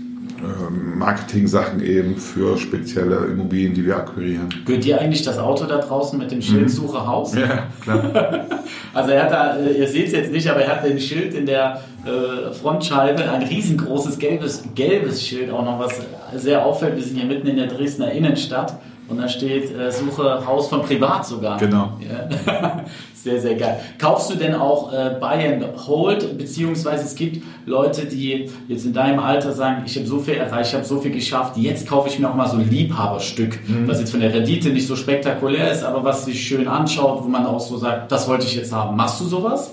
Marketing-Sachen 0.96 1.84
eben 1.84 2.18
für 2.18 2.58
spezielle 2.58 3.26
Immobilien, 3.28 3.74
die 3.74 3.86
wir 3.86 3.98
akquirieren. 3.98 4.50
Gehört 4.66 4.84
dir 4.84 5.00
eigentlich 5.00 5.24
das 5.24 5.38
Auto 5.38 5.66
da 5.66 5.78
draußen 5.78 6.18
mit 6.18 6.32
dem 6.32 6.42
Schild 6.42 6.70
Suche 6.70 7.06
Haus? 7.06 7.36
Ja, 7.36 7.68
klar. 7.82 8.46
Also 8.94 9.10
er 9.10 9.24
hat 9.24 9.32
da, 9.32 9.58
äh, 9.58 9.80
ihr 9.80 9.88
seht 9.88 10.06
es 10.08 10.12
jetzt 10.12 10.32
nicht, 10.32 10.48
aber 10.48 10.62
er 10.62 10.76
hat 10.76 10.86
ein 10.86 11.00
Schild 11.00 11.34
in 11.34 11.48
der 11.48 11.82
äh, 12.06 12.54
Frontscheibe, 12.54 13.28
ein 13.28 13.42
riesengroßes 13.42 14.20
gelbes, 14.20 14.64
gelbes 14.76 15.26
Schild 15.26 15.50
auch 15.50 15.66
noch, 15.66 15.80
was 15.80 16.00
sehr 16.36 16.64
auffällt. 16.64 16.96
Wir 16.96 17.04
sind 17.04 17.18
hier 17.18 17.26
mitten 17.26 17.48
in 17.48 17.56
der 17.56 17.66
Dresdner 17.66 18.12
Innenstadt 18.12 18.76
und 19.08 19.18
da 19.18 19.28
steht 19.28 19.76
äh, 19.76 19.92
Suche 19.92 20.46
Haus 20.46 20.70
von 20.70 20.84
Privat 20.84 21.26
sogar. 21.26 21.58
Genau. 21.58 21.98
Ja. 22.00 22.86
Sehr, 23.24 23.40
sehr 23.40 23.56
geil. 23.56 23.80
Kaufst 24.00 24.30
du 24.30 24.36
denn 24.36 24.54
auch 24.54 24.92
äh, 24.92 25.16
Buy 25.18 25.48
and 25.48 25.88
Hold, 25.88 26.38
beziehungsweise 26.38 27.06
es 27.06 27.16
gibt 27.16 27.42
Leute, 27.66 28.06
die 28.06 28.50
jetzt 28.68 28.86
in 28.86 28.92
deinem 28.92 29.20
Alter 29.20 29.54
sagen, 29.54 29.84
ich 29.86 29.96
habe 29.96 30.06
so 30.06 30.20
viel 30.20 30.34
erreicht, 30.34 30.72
ich 30.72 30.76
habe 30.76 30.84
so 30.84 31.00
viel 31.00 31.12
geschafft, 31.12 31.56
jetzt 31.56 31.88
kaufe 31.88 32.10
ich 32.10 32.20
mir 32.20 32.30
auch 32.30 32.36
mal 32.36 32.50
so 32.50 32.58
ein 32.58 32.70
Liebhaberstück, 32.70 33.60
was 33.86 34.02
jetzt 34.02 34.12
von 34.12 34.20
der 34.20 34.34
Rendite 34.34 34.70
nicht 34.72 34.88
so 34.88 34.98
spektakulär 34.98 35.72
ist, 35.72 35.84
aber 35.84 36.04
was 36.04 36.26
sich 36.26 36.46
schön 36.46 36.68
anschaut, 36.68 37.24
wo 37.24 37.30
man 37.30 37.46
auch 37.46 37.62
so 37.62 37.78
sagt, 37.78 38.12
das 38.12 38.28
wollte 38.28 38.46
ich 38.46 38.56
jetzt 38.56 38.74
haben. 38.74 38.98
Machst 38.98 39.22
du 39.22 39.26
sowas? 39.26 39.72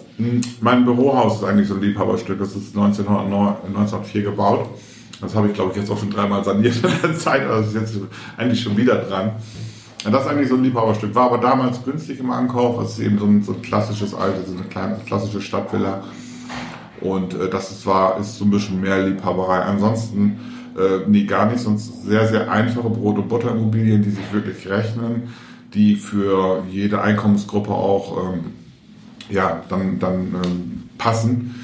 Mein 0.60 0.84
Bürohaus 0.84 1.36
ist 1.36 1.44
eigentlich 1.44 1.66
so 1.66 1.74
ein 1.74 1.80
Liebhaberstück. 1.80 2.38
Das 2.38 2.54
ist 2.54 2.76
1909, 2.76 3.54
1904 3.66 4.22
gebaut. 4.22 4.68
Das 5.20 5.34
habe 5.34 5.48
ich, 5.48 5.54
glaube 5.54 5.72
ich, 5.72 5.78
jetzt 5.78 5.90
auch 5.90 5.98
schon 5.98 6.10
dreimal 6.10 6.44
saniert 6.44 6.76
in 6.76 6.90
der 7.02 7.18
Zeit. 7.18 7.46
Also 7.48 7.68
ist 7.68 7.74
jetzt 7.74 8.00
eigentlich 8.36 8.60
schon 8.62 8.76
wieder 8.76 8.96
dran. 8.96 9.32
Ja, 10.04 10.10
Das 10.10 10.22
ist 10.24 10.28
eigentlich 10.28 10.48
so 10.48 10.54
ein 10.54 10.62
Liebhaberstück. 10.62 11.14
War 11.14 11.26
aber 11.26 11.38
damals 11.38 11.84
günstig 11.84 12.20
im 12.20 12.30
Ankauf. 12.30 12.78
Das 12.78 12.92
ist 12.92 13.00
eben 13.00 13.18
so 13.18 13.26
ein, 13.26 13.42
so 13.42 13.52
ein 13.52 13.62
klassisches 13.62 14.14
altes, 14.14 14.48
so 14.48 14.56
eine 14.56 14.64
kleine 14.64 14.96
klassische 15.04 15.40
Stadtvilla. 15.40 16.04
Und 17.00 17.34
äh, 17.34 17.48
das 17.50 17.70
ist, 17.70 17.86
war, 17.86 18.18
ist 18.18 18.38
so 18.38 18.44
ein 18.44 18.50
bisschen 18.50 18.80
mehr 18.80 19.06
Liebhaberei. 19.06 19.60
Ansonsten, 19.60 20.38
äh, 20.76 21.06
nee, 21.08 21.24
gar 21.24 21.50
nicht. 21.50 21.60
Sonst 21.60 22.04
sehr, 22.04 22.26
sehr 22.28 22.50
einfache 22.50 22.88
Brot- 22.88 23.18
und 23.18 23.28
Butterimmobilien, 23.28 24.02
die 24.02 24.10
sich 24.10 24.32
wirklich 24.32 24.68
rechnen, 24.68 25.28
die 25.74 25.96
für 25.96 26.64
jede 26.70 27.00
Einkommensgruppe 27.02 27.70
auch 27.70 28.32
ähm, 28.32 28.40
ja, 29.30 29.62
dann, 29.68 29.98
dann 29.98 30.34
ähm, 30.44 30.82
passen. 30.98 31.54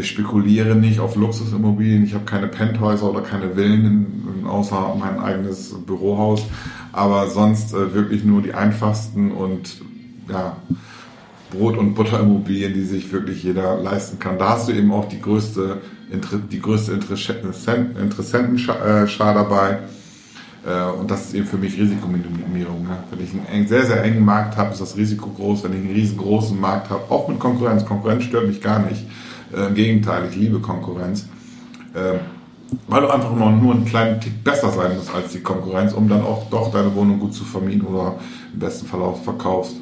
Ich 0.00 0.08
spekuliere 0.08 0.74
nicht 0.74 0.98
auf 0.98 1.14
Luxusimmobilien. 1.14 2.04
Ich 2.04 2.14
habe 2.14 2.24
keine 2.24 2.48
Penthäuser 2.48 3.08
oder 3.08 3.20
keine 3.20 3.54
Villen, 3.54 4.44
außer 4.44 4.96
mein 4.98 5.20
eigenes 5.20 5.74
Bürohaus. 5.86 6.42
Aber 6.96 7.28
sonst 7.28 7.74
äh, 7.74 7.92
wirklich 7.94 8.24
nur 8.24 8.40
die 8.40 8.54
einfachsten 8.54 9.30
und 9.30 9.82
ja, 10.30 10.56
Brot- 11.50 11.76
und 11.76 11.94
Butterimmobilien, 11.94 12.72
die 12.72 12.84
sich 12.84 13.12
wirklich 13.12 13.44
jeder 13.44 13.76
leisten 13.76 14.18
kann. 14.18 14.38
Da 14.38 14.48
hast 14.54 14.68
du 14.68 14.72
eben 14.72 14.90
auch 14.92 15.06
die 15.06 15.20
größte, 15.20 15.76
die 16.50 16.60
größte 16.60 16.92
Interessenten- 16.94 17.96
Interessentenschar 18.00 19.34
dabei. 19.34 19.78
Äh, 20.66 20.90
Und 20.98 21.10
das 21.10 21.26
ist 21.26 21.34
eben 21.34 21.46
für 21.46 21.58
mich 21.58 21.78
Risikominimierung. 21.78 22.84
Ne? 22.84 22.96
Wenn 23.10 23.22
ich 23.24 23.30
einen 23.52 23.68
sehr, 23.68 23.84
sehr 23.86 24.02
engen 24.02 24.24
Markt 24.24 24.56
habe, 24.56 24.72
ist 24.72 24.80
das 24.80 24.96
Risiko 24.96 25.28
groß. 25.30 25.64
Wenn 25.64 25.72
ich 25.74 25.78
einen 25.86 25.94
riesengroßen 25.94 26.58
Markt 26.58 26.90
habe, 26.90 27.02
auch 27.10 27.28
mit 27.28 27.38
Konkurrenz. 27.38 27.84
Konkurrenz 27.84 28.24
stört 28.24 28.48
mich 28.48 28.60
gar 28.62 28.78
nicht. 28.80 29.04
Äh, 29.54 29.66
Im 29.68 29.74
Gegenteil, 29.74 30.28
ich 30.30 30.36
liebe 30.36 30.60
Konkurrenz. 30.60 31.26
Weil 32.88 33.02
du 33.02 33.08
einfach 33.08 33.34
nur, 33.34 33.50
nur 33.50 33.74
einen 33.74 33.84
kleinen 33.84 34.20
Tick 34.20 34.42
besser 34.42 34.70
sein 34.70 34.96
musst 34.96 35.14
als 35.14 35.32
die 35.32 35.40
Konkurrenz, 35.40 35.92
um 35.92 36.08
dann 36.08 36.22
auch 36.22 36.48
doch 36.50 36.70
deine 36.72 36.94
Wohnung 36.94 37.20
gut 37.20 37.34
zu 37.34 37.44
vermieten 37.44 37.82
oder 37.82 38.16
im 38.52 38.58
besten 38.58 38.86
Fall 38.86 39.00
auch 39.00 39.22
verkaufst. 39.22 39.76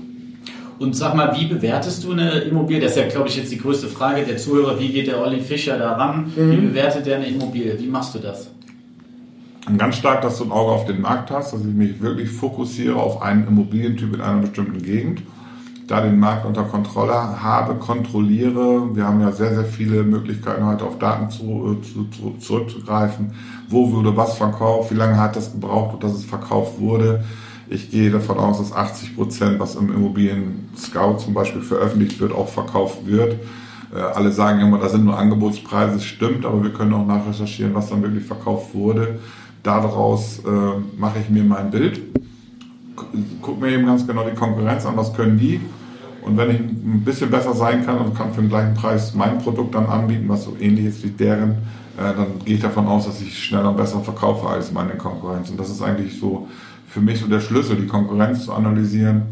Und 0.79 0.95
sag 0.95 1.15
mal, 1.15 1.35
wie 1.37 1.47
bewertest 1.47 2.05
du 2.05 2.13
eine 2.13 2.41
Immobilie? 2.41 2.81
Das 2.83 2.93
ist 2.93 2.99
ja, 2.99 3.09
glaube 3.09 3.29
ich, 3.29 3.37
jetzt 3.37 3.53
die 3.53 3.59
größte 3.59 3.87
Frage 3.87 4.25
der 4.25 4.37
Zuhörer. 4.37 4.79
Wie 4.79 4.89
geht 4.89 5.07
der 5.07 5.21
Olli 5.21 5.41
Fischer 5.41 5.79
da 5.79 5.93
ran? 5.93 6.33
Wie 6.35 6.57
bewertet 6.57 7.07
der 7.07 7.17
eine 7.17 7.27
Immobilie? 7.27 7.79
Wie 7.79 7.87
machst 7.87 8.15
du 8.15 8.19
das? 8.19 8.51
Und 9.67 9.79
ganz 9.79 9.97
stark, 9.97 10.21
dass 10.23 10.39
du 10.39 10.45
ein 10.45 10.53
Auge 10.53 10.73
auf 10.73 10.85
den 10.85 11.01
Markt 11.01 11.31
hast, 11.31 11.53
dass 11.55 11.61
ich 11.61 11.67
mich 11.73 12.01
wirklich 12.03 12.29
fokussiere 12.29 12.97
auf 12.97 13.23
einen 13.23 13.47
Immobilientyp 13.47 14.15
in 14.15 14.21
einer 14.21 14.41
bestimmten 14.43 14.83
Gegend, 14.83 15.23
da 15.87 16.01
den 16.01 16.19
Markt 16.19 16.47
unter 16.47 16.65
Kontrolle 16.65 17.13
habe, 17.13 17.75
kontrolliere. 17.75 18.95
Wir 18.95 19.07
haben 19.07 19.21
ja 19.21 19.33
sehr, 19.33 19.55
sehr 19.55 19.65
viele 19.65 20.03
Möglichkeiten 20.03 20.65
heute 20.65 20.85
auf 20.85 20.99
Daten 20.99 21.31
zu, 21.31 21.77
zu, 21.83 22.05
zu, 22.05 22.37
zurückzugreifen. 22.39 23.33
Wo 23.69 23.93
wurde 23.93 24.17
was 24.17 24.37
verkauft? 24.39 24.91
Wie 24.91 24.97
lange 24.97 25.19
hat 25.19 25.37
das 25.37 25.53
gebraucht, 25.53 26.03
dass 26.03 26.13
es 26.13 26.25
verkauft 26.25 26.81
wurde? 26.81 27.25
Ich 27.69 27.91
gehe 27.91 28.11
davon 28.11 28.39
aus, 28.39 28.59
dass 28.59 28.73
80 28.73 29.17
Prozent, 29.17 29.59
was 29.59 29.77
im 29.77 29.93
Immobilien 29.93 30.69
Scout 30.77 31.19
zum 31.19 31.35
Beispiel 31.35 31.63
veröffentlicht 31.63 32.21
wird, 32.21 32.33
auch 32.33 32.49
verkauft 32.49 33.07
wird. 33.07 33.37
Äh, 33.95 34.01
alle 34.01 34.33
sagen 34.33 34.61
immer, 34.61 34.79
da 34.79 34.89
sind 34.89 35.05
nur 35.05 35.19
Angebotspreise, 35.19 36.01
stimmt, 36.01 36.45
aber 36.45 36.63
wir 36.63 36.73
können 36.73 36.93
auch 36.95 37.07
nachrecherchieren, 37.07 37.75
was 37.75 37.91
dann 37.91 38.03
wirklich 38.03 38.25
verkauft 38.25 38.75
wurde. 38.75 39.19
Daraus 39.63 40.41
äh, 40.41 40.99
mache 40.99 41.21
ich 41.21 41.31
mir 41.31 41.43
mein 41.43 41.71
Bild, 41.71 42.01
gucke 43.41 43.61
mir 43.61 43.73
eben 43.73 43.87
ganz 43.87 44.07
genau 44.07 44.25
die 44.29 44.35
Konkurrenz 44.35 44.87
an, 44.87 44.97
was 44.97 45.15
können 45.15 45.39
die. 45.39 45.61
Und 46.23 46.37
wenn 46.37 46.51
ich 46.51 46.59
ein 46.59 47.03
bisschen 47.05 47.31
besser 47.31 47.55
sein 47.55 47.85
kann 47.85 47.99
und 47.99 48.17
kann 48.17 48.33
für 48.33 48.41
den 48.41 48.49
gleichen 48.49 48.75
Preis 48.75 49.15
mein 49.15 49.39
Produkt 49.39 49.75
dann 49.75 49.87
anbieten, 49.87 50.25
was 50.29 50.45
so 50.45 50.57
ähnlich 50.59 50.87
ist 50.87 51.05
wie 51.05 51.11
deren, 51.11 51.51
äh, 51.99 52.15
dann 52.17 52.27
gehe 52.45 52.55
ich 52.55 52.63
davon 52.63 52.87
aus, 52.87 53.07
dass 53.07 53.21
ich 53.21 53.45
schneller 53.45 53.71
und 53.71 53.77
besser 53.77 54.01
verkaufe 54.01 54.49
als 54.49 54.73
meine 54.73 54.95
Konkurrenz. 54.95 55.51
Und 55.51 55.61
das 55.61 55.71
ist 55.71 55.83
eigentlich 55.83 56.19
so 56.19 56.49
für 56.89 57.01
mich 57.01 57.21
so 57.21 57.27
der 57.27 57.41
Schlüssel, 57.41 57.77
die 57.77 57.87
Konkurrenz 57.87 58.45
zu 58.45 58.53
analysieren 58.53 59.23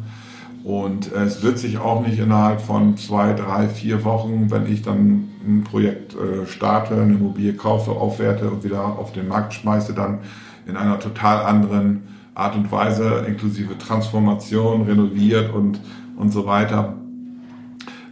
und 0.65 1.11
es 1.13 1.43
wird 1.43 1.59
sich 1.59 1.79
auch 1.79 2.07
nicht 2.07 2.19
innerhalb 2.19 2.61
von 2.61 2.97
zwei, 2.97 3.33
drei, 3.33 3.69
vier 3.69 4.05
Wochen, 4.05 4.51
wenn 4.51 4.73
ich 4.73 4.83
dann 4.83 5.29
ein 5.45 5.65
Projekt 5.65 6.15
äh, 6.15 6.47
starte, 6.47 6.95
eine 6.95 7.15
Immobilie 7.15 7.55
kaufe, 7.55 7.91
aufwerte 7.91 8.49
und 8.49 8.63
wieder 8.63 8.85
auf 8.85 9.13
den 9.13 9.27
Markt 9.27 9.55
schmeiße, 9.55 9.93
dann 9.93 10.21
in 10.67 10.77
einer 10.77 11.01
total 11.01 11.45
anderen 11.45 12.03
Art 12.35 12.57
und 12.57 12.71
Weise, 12.73 13.25
inklusive 13.27 13.77
Transformation, 13.79 14.83
renoviert 14.83 15.53
und, 15.53 15.81
und 16.17 16.33
so 16.33 16.47
weiter, 16.47 16.95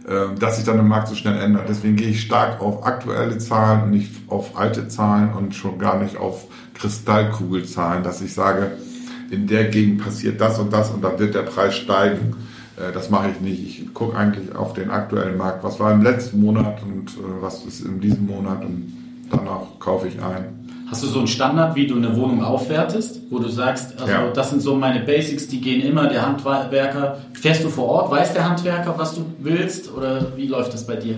äh, 0.07 0.35
dass 0.37 0.57
sich 0.57 0.65
dann 0.65 0.75
der 0.75 0.85
Markt 0.85 1.07
so 1.07 1.15
schnell 1.15 1.39
ändert. 1.39 1.69
Deswegen 1.69 1.95
gehe 1.95 2.09
ich 2.09 2.21
stark 2.21 2.61
auf 2.61 2.85
aktuelle 2.85 3.37
Zahlen 3.37 3.83
und 3.83 3.89
nicht 3.91 4.11
auf 4.27 4.57
alte 4.57 4.87
Zahlen 4.87 5.33
und 5.33 5.55
schon 5.55 5.79
gar 5.79 5.97
nicht 6.01 6.17
auf 6.17 6.45
Kristallkugelzahlen, 6.75 8.03
dass 8.03 8.21
ich 8.21 8.33
sage, 8.33 8.71
in 9.31 9.47
der 9.47 9.65
Gegend 9.65 10.03
passiert 10.03 10.41
das 10.41 10.59
und 10.59 10.73
das 10.73 10.91
und 10.91 11.03
dann 11.03 11.17
wird 11.17 11.33
der 11.33 11.43
Preis 11.43 11.75
steigen. 11.75 12.35
Äh, 12.77 12.91
das 12.91 13.09
mache 13.09 13.29
ich 13.29 13.41
nicht. 13.41 13.81
Ich 13.81 13.93
gucke 13.93 14.15
eigentlich 14.15 14.55
auf 14.55 14.73
den 14.73 14.91
aktuellen 14.91 15.37
Markt. 15.37 15.63
Was 15.63 15.79
war 15.79 15.91
im 15.91 16.01
letzten 16.01 16.41
Monat 16.41 16.83
und 16.83 17.09
äh, 17.11 17.41
was 17.41 17.65
ist 17.65 17.81
in 17.85 17.99
diesem 17.99 18.27
Monat 18.27 18.63
und 18.63 18.93
danach 19.31 19.79
kaufe 19.79 20.07
ich 20.07 20.21
ein. 20.21 20.60
Hast 20.91 21.03
du 21.03 21.07
so 21.07 21.19
einen 21.19 21.27
Standard, 21.27 21.75
wie 21.75 21.87
du 21.87 21.95
eine 21.95 22.13
Wohnung 22.17 22.43
aufwertest, 22.43 23.21
wo 23.29 23.39
du 23.39 23.47
sagst, 23.47 23.97
also 23.97 24.11
ja. 24.11 24.29
das 24.29 24.49
sind 24.49 24.61
so 24.61 24.75
meine 24.75 24.99
Basics, 24.99 25.47
die 25.47 25.61
gehen 25.61 25.81
immer, 25.81 26.07
der 26.07 26.25
Handwerker, 26.25 27.19
fährst 27.31 27.63
du 27.63 27.69
vor 27.69 27.85
Ort, 27.85 28.11
weiß 28.11 28.33
der 28.33 28.49
Handwerker, 28.49 28.93
was 28.97 29.15
du 29.15 29.25
willst 29.39 29.89
oder 29.93 30.35
wie 30.35 30.47
läuft 30.47 30.73
das 30.73 30.85
bei 30.85 30.97
dir? 30.97 31.17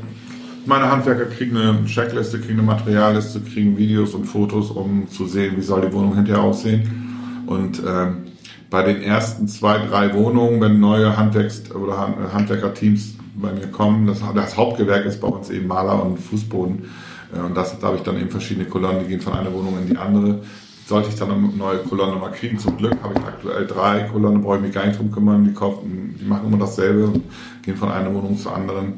Meine 0.67 0.91
Handwerker 0.91 1.25
kriegen 1.25 1.57
eine 1.57 1.85
Checkliste, 1.85 2.39
kriegen 2.39 2.59
eine 2.59 2.67
Materialliste, 2.67 3.41
kriegen 3.41 3.75
Videos 3.75 4.13
und 4.13 4.25
Fotos, 4.25 4.69
um 4.69 5.09
zu 5.09 5.25
sehen, 5.25 5.55
wie 5.57 5.63
soll 5.63 5.81
die 5.81 5.91
Wohnung 5.91 6.13
hinterher 6.13 6.43
aussehen. 6.43 7.43
Und 7.47 7.81
ähm, 7.85 8.25
bei 8.69 8.83
den 8.83 9.01
ersten 9.01 9.47
zwei, 9.47 9.79
drei 9.87 10.13
Wohnungen, 10.13 10.61
wenn 10.61 10.79
neue 10.79 11.17
Handwerks- 11.17 11.71
oder 11.73 11.97
Handwerkerteams 12.31 13.15
bei 13.35 13.51
mir 13.51 13.67
kommen, 13.67 14.05
das, 14.05 14.21
das, 14.35 14.55
Hauptgewerk 14.55 15.05
ist 15.05 15.19
bei 15.19 15.27
uns 15.27 15.49
eben 15.49 15.67
Maler 15.67 16.03
und 16.05 16.19
Fußboden. 16.19 16.85
Äh, 17.35 17.39
und 17.39 17.55
das, 17.55 17.77
da 17.79 17.87
habe 17.87 17.97
ich 17.97 18.03
dann 18.03 18.17
eben 18.19 18.29
verschiedene 18.29 18.65
Kolonnen, 18.65 19.01
die 19.03 19.09
gehen 19.09 19.21
von 19.21 19.33
einer 19.33 19.53
Wohnung 19.53 19.77
in 19.81 19.87
die 19.87 19.97
andere. 19.97 20.41
Sollte 20.85 21.09
ich 21.09 21.15
dann 21.15 21.31
eine 21.31 21.47
neue 21.47 21.77
Kolonne 21.77 22.17
mal 22.17 22.31
kriegen, 22.31 22.59
zum 22.59 22.75
Glück 22.77 22.95
habe 23.01 23.13
ich 23.17 23.23
aktuell 23.23 23.65
drei 23.65 24.01
Kolonnen, 24.01 24.41
brauche 24.41 24.57
ich 24.57 24.63
mich 24.63 24.73
gar 24.73 24.85
nicht 24.85 24.99
drum 24.99 25.11
kümmern. 25.11 25.45
Die, 25.45 25.53
kaufen, 25.53 26.15
die 26.19 26.25
machen 26.25 26.47
immer 26.47 26.57
dasselbe, 26.57 27.13
gehen 27.61 27.77
von 27.77 27.89
einer 27.89 28.13
Wohnung 28.13 28.37
zur 28.37 28.53
anderen. 28.53 28.93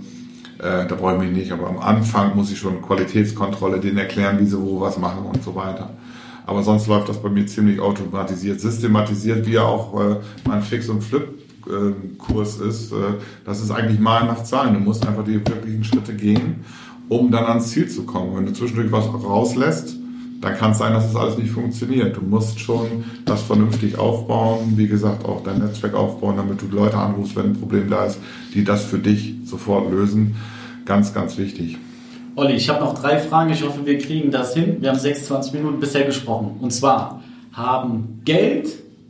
Äh, 0.58 0.88
da 0.88 0.96
brauche 0.96 1.16
ich 1.16 1.20
mich 1.20 1.32
nicht, 1.32 1.52
aber 1.52 1.68
am 1.68 1.78
Anfang 1.80 2.36
muss 2.36 2.52
ich 2.52 2.58
schon 2.58 2.82
Qualitätskontrolle, 2.82 3.80
denen 3.80 3.98
erklären, 3.98 4.40
wie 4.40 4.46
sie 4.46 4.60
wo 4.60 4.82
was 4.82 4.98
machen 4.98 5.26
und 5.26 5.44
so 5.44 5.54
weiter. 5.54 5.92
Aber 6.48 6.64
sonst 6.64 6.88
läuft 6.88 7.10
das 7.10 7.22
bei 7.22 7.30
mir 7.30 7.46
ziemlich 7.46 7.80
automatisiert, 7.80 8.62
systematisiert, 8.62 9.46
wie 9.46 9.54
ja 9.54 9.64
auch 9.64 10.00
äh, 10.00 10.16
mein 10.48 10.62
Fix- 10.62 10.90
und 10.90 11.04
Flip-Kurs 11.04 12.58
ist. 12.58 12.92
Äh, 12.92 12.96
das 13.46 13.62
ist 13.62 13.72
eigentlich 13.72 14.00
mal 14.00 14.26
nach 14.26 14.44
Zahlen. 14.44 14.76
Du 14.76 14.80
musst 14.80 15.06
einfach 15.06 15.24
die 15.24 15.36
wirklichen 15.36 15.84
Schritte 15.84 16.14
gehen, 16.14 16.64
um 17.10 17.32
dann 17.32 17.46
ans 17.46 17.72
Ziel 17.72 17.88
zu 17.90 18.04
kommen. 18.04 18.36
Wenn 18.36 18.46
du 18.46 18.54
zwischendurch 18.54 18.92
was 18.92 19.06
rauslässt, 19.08 19.98
dann 20.42 20.56
kann 20.56 20.72
es 20.72 20.78
sein, 20.78 20.94
dass 20.94 21.08
das 21.12 21.16
alles 21.16 21.38
nicht 21.38 21.52
funktioniert. 21.52 22.16
Du 22.16 22.22
musst 22.22 22.60
schon 22.60 23.06
das 23.26 23.42
vernünftig 23.44 23.98
aufbauen, 23.98 24.74
wie 24.76 24.88
gesagt, 24.88 25.26
auch 25.26 25.44
dein 25.44 25.60
Netzwerk 25.60 25.94
aufbauen, 25.94 26.38
damit 26.38 26.62
du 26.62 26.68
Leute 26.68 26.98
anrufst, 26.98 27.36
wenn 27.36 27.48
ein 27.48 27.60
Problem 27.60 27.90
da 27.90 28.06
ist, 28.06 28.20
die 28.54 28.64
das 28.64 28.86
für 28.86 29.00
dich 29.00 29.36
sofort 29.46 29.90
lösen. 29.92 30.36
Ganz, 30.86 31.14
ganz 31.14 31.38
wichtig. 31.38 31.78
Olli, 32.36 32.54
ich 32.54 32.70
habe 32.70 32.84
noch 32.84 33.00
drei 33.00 33.18
Fragen. 33.18 33.52
Ich 33.52 33.64
hoffe, 33.64 33.86
wir 33.86 33.98
kriegen 33.98 34.30
das 34.30 34.54
hin. 34.54 34.78
Wir 34.82 34.90
haben 34.90 35.00
26 35.00 35.54
Minuten 35.54 35.80
bisher 35.80 36.04
gesprochen. 36.04 36.58
Und 36.60 36.72
zwar, 36.72 37.24
haben 37.54 38.22
Geld 38.26 38.68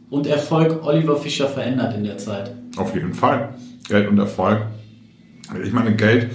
und 0.10 0.28
Erfolg 0.28 0.86
Oliver 0.86 1.18
Fischer 1.18 1.48
verändert 1.48 1.96
in 1.96 2.04
der 2.04 2.18
Zeit? 2.18 2.52
Auf 2.78 2.94
jeden 2.94 3.14
Fall. 3.14 3.56
Geld 3.88 4.08
und 4.08 4.20
Erfolg. 4.20 4.62
Ich 5.64 5.74
meine, 5.74 5.96
Geld 5.96 6.30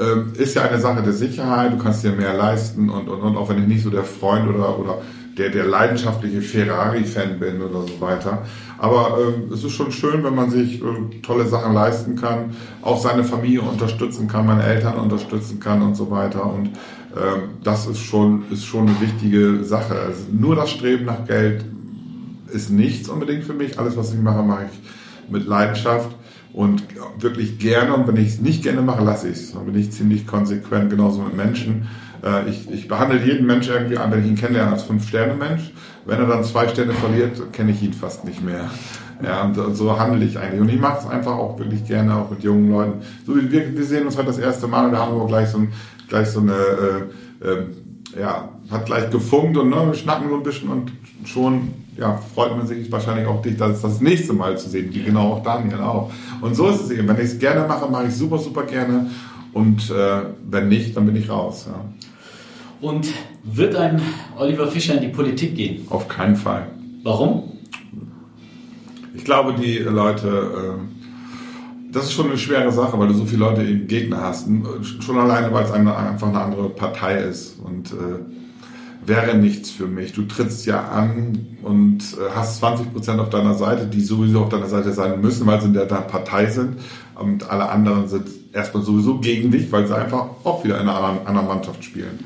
äh, 0.00 0.42
ist 0.42 0.54
ja 0.56 0.62
eine 0.62 0.80
Sache 0.80 1.02
der 1.02 1.12
Sicherheit. 1.12 1.72
Du 1.72 1.78
kannst 1.78 2.02
dir 2.02 2.12
mehr 2.12 2.34
leisten 2.34 2.88
und, 2.88 3.08
und, 3.08 3.20
und 3.20 3.36
auch 3.36 3.48
wenn 3.48 3.58
ich 3.58 3.68
nicht 3.68 3.82
so 3.84 3.90
der 3.90 4.04
Freund 4.04 4.48
oder, 4.48 4.78
oder 4.78 4.98
der, 5.36 5.50
der 5.50 5.64
leidenschaftliche 5.64 6.40
Ferrari-Fan 6.42 7.38
bin 7.38 7.62
oder 7.62 7.82
so 7.82 8.00
weiter. 8.00 8.42
Aber 8.78 9.18
äh, 9.18 9.52
es 9.52 9.62
ist 9.62 9.72
schon 9.72 9.92
schön, 9.92 10.24
wenn 10.24 10.34
man 10.34 10.50
sich 10.50 10.82
äh, 10.82 11.20
tolle 11.22 11.46
Sachen 11.46 11.74
leisten 11.74 12.16
kann, 12.16 12.56
auch 12.82 13.00
seine 13.00 13.24
Familie 13.24 13.62
unterstützen 13.62 14.26
kann, 14.26 14.46
meine 14.46 14.64
Eltern 14.64 14.94
unterstützen 14.94 15.60
kann 15.60 15.82
und 15.82 15.94
so 15.94 16.10
weiter. 16.10 16.44
Und 16.44 16.68
äh, 16.68 17.40
das 17.62 17.86
ist 17.86 18.00
schon, 18.00 18.44
ist 18.50 18.64
schon 18.64 18.88
eine 18.88 19.00
wichtige 19.00 19.64
Sache. 19.64 19.94
Also 19.94 20.22
nur 20.32 20.56
das 20.56 20.70
Streben 20.70 21.04
nach 21.04 21.26
Geld 21.26 21.64
ist 22.52 22.70
nichts 22.70 23.08
unbedingt 23.08 23.44
für 23.44 23.54
mich. 23.54 23.78
Alles, 23.78 23.96
was 23.96 24.12
ich 24.12 24.20
mache, 24.20 24.42
mache 24.42 24.66
ich 24.70 25.30
mit 25.30 25.46
Leidenschaft 25.46 26.10
und 26.52 26.82
wirklich 27.18 27.58
gerne. 27.58 27.94
Und 27.94 28.06
wenn 28.08 28.16
ich 28.16 28.28
es 28.28 28.40
nicht 28.40 28.62
gerne 28.62 28.82
mache, 28.82 29.04
lasse 29.04 29.28
ich 29.28 29.36
es. 29.36 29.52
Dann 29.52 29.66
bin 29.66 29.78
ich 29.78 29.92
ziemlich 29.92 30.26
konsequent, 30.26 30.90
genauso 30.90 31.22
mit 31.22 31.36
Menschen. 31.36 31.88
Äh, 32.24 32.50
ich, 32.50 32.70
ich 32.70 32.88
behandle 32.88 33.24
jeden 33.24 33.46
Mensch 33.46 33.68
irgendwie 33.68 33.98
an, 33.98 34.10
wenn 34.10 34.20
ich 34.20 34.26
ihn 34.26 34.36
kennenlerne, 34.36 34.72
als 34.72 34.82
Fünf-Sterne-Mensch. 34.84 35.72
Wenn 36.06 36.18
er 36.18 36.26
dann 36.26 36.44
zwei 36.44 36.66
Sterne 36.68 36.92
verliert, 36.92 37.52
kenne 37.52 37.72
ich 37.72 37.82
ihn 37.82 37.92
fast 37.92 38.24
nicht 38.24 38.42
mehr. 38.42 38.70
Ja, 39.22 39.44
und, 39.44 39.76
so 39.76 39.98
handle 39.98 40.24
ich 40.24 40.38
eigentlich. 40.38 40.60
Und 40.60 40.70
ich 40.70 40.80
mache 40.80 41.00
es 41.00 41.06
einfach 41.06 41.32
auch 41.32 41.58
wirklich 41.58 41.84
gerne, 41.84 42.16
auch 42.16 42.30
mit 42.30 42.42
jungen 42.42 42.70
Leuten. 42.70 43.02
So 43.26 43.36
wie 43.36 43.50
wir, 43.50 43.76
wir 43.76 43.84
sehen 43.84 44.06
uns 44.06 44.16
heute 44.16 44.28
das 44.28 44.38
erste 44.38 44.66
Mal 44.66 44.86
und 44.86 44.92
da 44.92 44.98
haben 44.98 45.16
wir 45.16 45.26
gleich 45.26 45.50
so, 45.50 45.58
ein, 45.58 45.72
gleich 46.08 46.28
so 46.28 46.40
eine, 46.40 46.52
äh, 46.52 47.46
äh, 47.46 47.66
ja, 48.18 48.48
hat 48.70 48.86
gleich 48.86 49.10
gefunkt 49.10 49.56
und 49.58 49.70
ne, 49.70 49.86
wir 49.86 49.94
schnacken 49.94 50.28
so 50.30 50.36
ein 50.36 50.42
bisschen 50.42 50.68
und 50.70 50.92
schon 51.24 51.68
ja, 52.00 52.18
freut 52.34 52.56
man 52.56 52.66
sich 52.66 52.90
wahrscheinlich 52.90 53.26
auch 53.26 53.42
dich, 53.42 53.56
das 53.56 53.82
das 53.82 54.00
nächste 54.00 54.32
Mal 54.32 54.58
zu 54.58 54.70
sehen, 54.70 54.88
wie 54.92 55.02
genau 55.02 55.34
auch 55.34 55.42
Daniel 55.42 55.80
auch. 55.80 56.10
Und 56.40 56.54
so 56.54 56.68
ist 56.68 56.80
es 56.80 56.90
eben. 56.90 57.06
Wenn 57.06 57.16
ich 57.16 57.24
es 57.24 57.38
gerne 57.38 57.68
mache, 57.68 57.90
mache 57.90 58.06
ich 58.06 58.14
super, 58.14 58.38
super 58.38 58.62
gerne. 58.62 59.10
Und 59.52 59.90
äh, 59.90 60.22
wenn 60.48 60.68
nicht, 60.68 60.96
dann 60.96 61.04
bin 61.04 61.16
ich 61.16 61.28
raus. 61.28 61.66
Ja. 61.68 61.84
Und 62.80 63.08
wird 63.44 63.76
ein 63.76 64.00
Oliver 64.38 64.66
Fischer 64.68 64.94
in 64.94 65.02
die 65.02 65.08
Politik 65.08 65.54
gehen? 65.54 65.86
Auf 65.90 66.08
keinen 66.08 66.36
Fall. 66.36 66.68
Warum? 67.02 67.52
Ich 69.14 69.24
glaube, 69.24 69.54
die 69.60 69.78
Leute, 69.78 70.78
äh, 70.78 71.92
das 71.92 72.04
ist 72.04 72.12
schon 72.12 72.28
eine 72.28 72.38
schwere 72.38 72.72
Sache, 72.72 72.98
weil 72.98 73.08
du 73.08 73.14
so 73.14 73.26
viele 73.26 73.40
Leute 73.40 73.62
eben 73.62 73.86
Gegner 73.86 74.22
hast. 74.22 74.48
Schon 75.00 75.18
alleine, 75.18 75.52
weil 75.52 75.64
es 75.64 75.72
eine, 75.72 75.94
einfach 75.94 76.28
eine 76.28 76.40
andere 76.40 76.70
Partei 76.70 77.18
ist. 77.18 77.58
Und 77.62 77.92
äh, 77.92 78.39
wäre 79.04 79.36
nichts 79.36 79.70
für 79.70 79.86
mich. 79.86 80.12
Du 80.12 80.22
trittst 80.22 80.66
ja 80.66 80.88
an 80.88 81.58
und 81.62 81.98
äh, 81.98 82.30
hast 82.34 82.58
20 82.58 82.92
Prozent 82.92 83.20
auf 83.20 83.30
deiner 83.30 83.54
Seite, 83.54 83.86
die 83.86 84.00
sowieso 84.00 84.42
auf 84.42 84.48
deiner 84.48 84.68
Seite 84.68 84.92
sein 84.92 85.20
müssen, 85.20 85.46
weil 85.46 85.60
sie 85.60 85.68
in 85.68 85.74
der 85.74 85.86
Partei 85.86 86.46
sind. 86.46 86.76
Und 87.14 87.50
alle 87.50 87.68
anderen 87.68 88.08
sind 88.08 88.28
erstmal 88.52 88.82
sowieso 88.82 89.18
gegen 89.18 89.50
dich, 89.50 89.70
weil 89.72 89.86
sie 89.86 89.96
einfach 89.96 90.26
auch 90.44 90.64
wieder 90.64 90.80
in 90.80 90.88
einer 90.88 91.26
anderen 91.26 91.48
Mannschaft 91.48 91.84
spielen. 91.84 92.24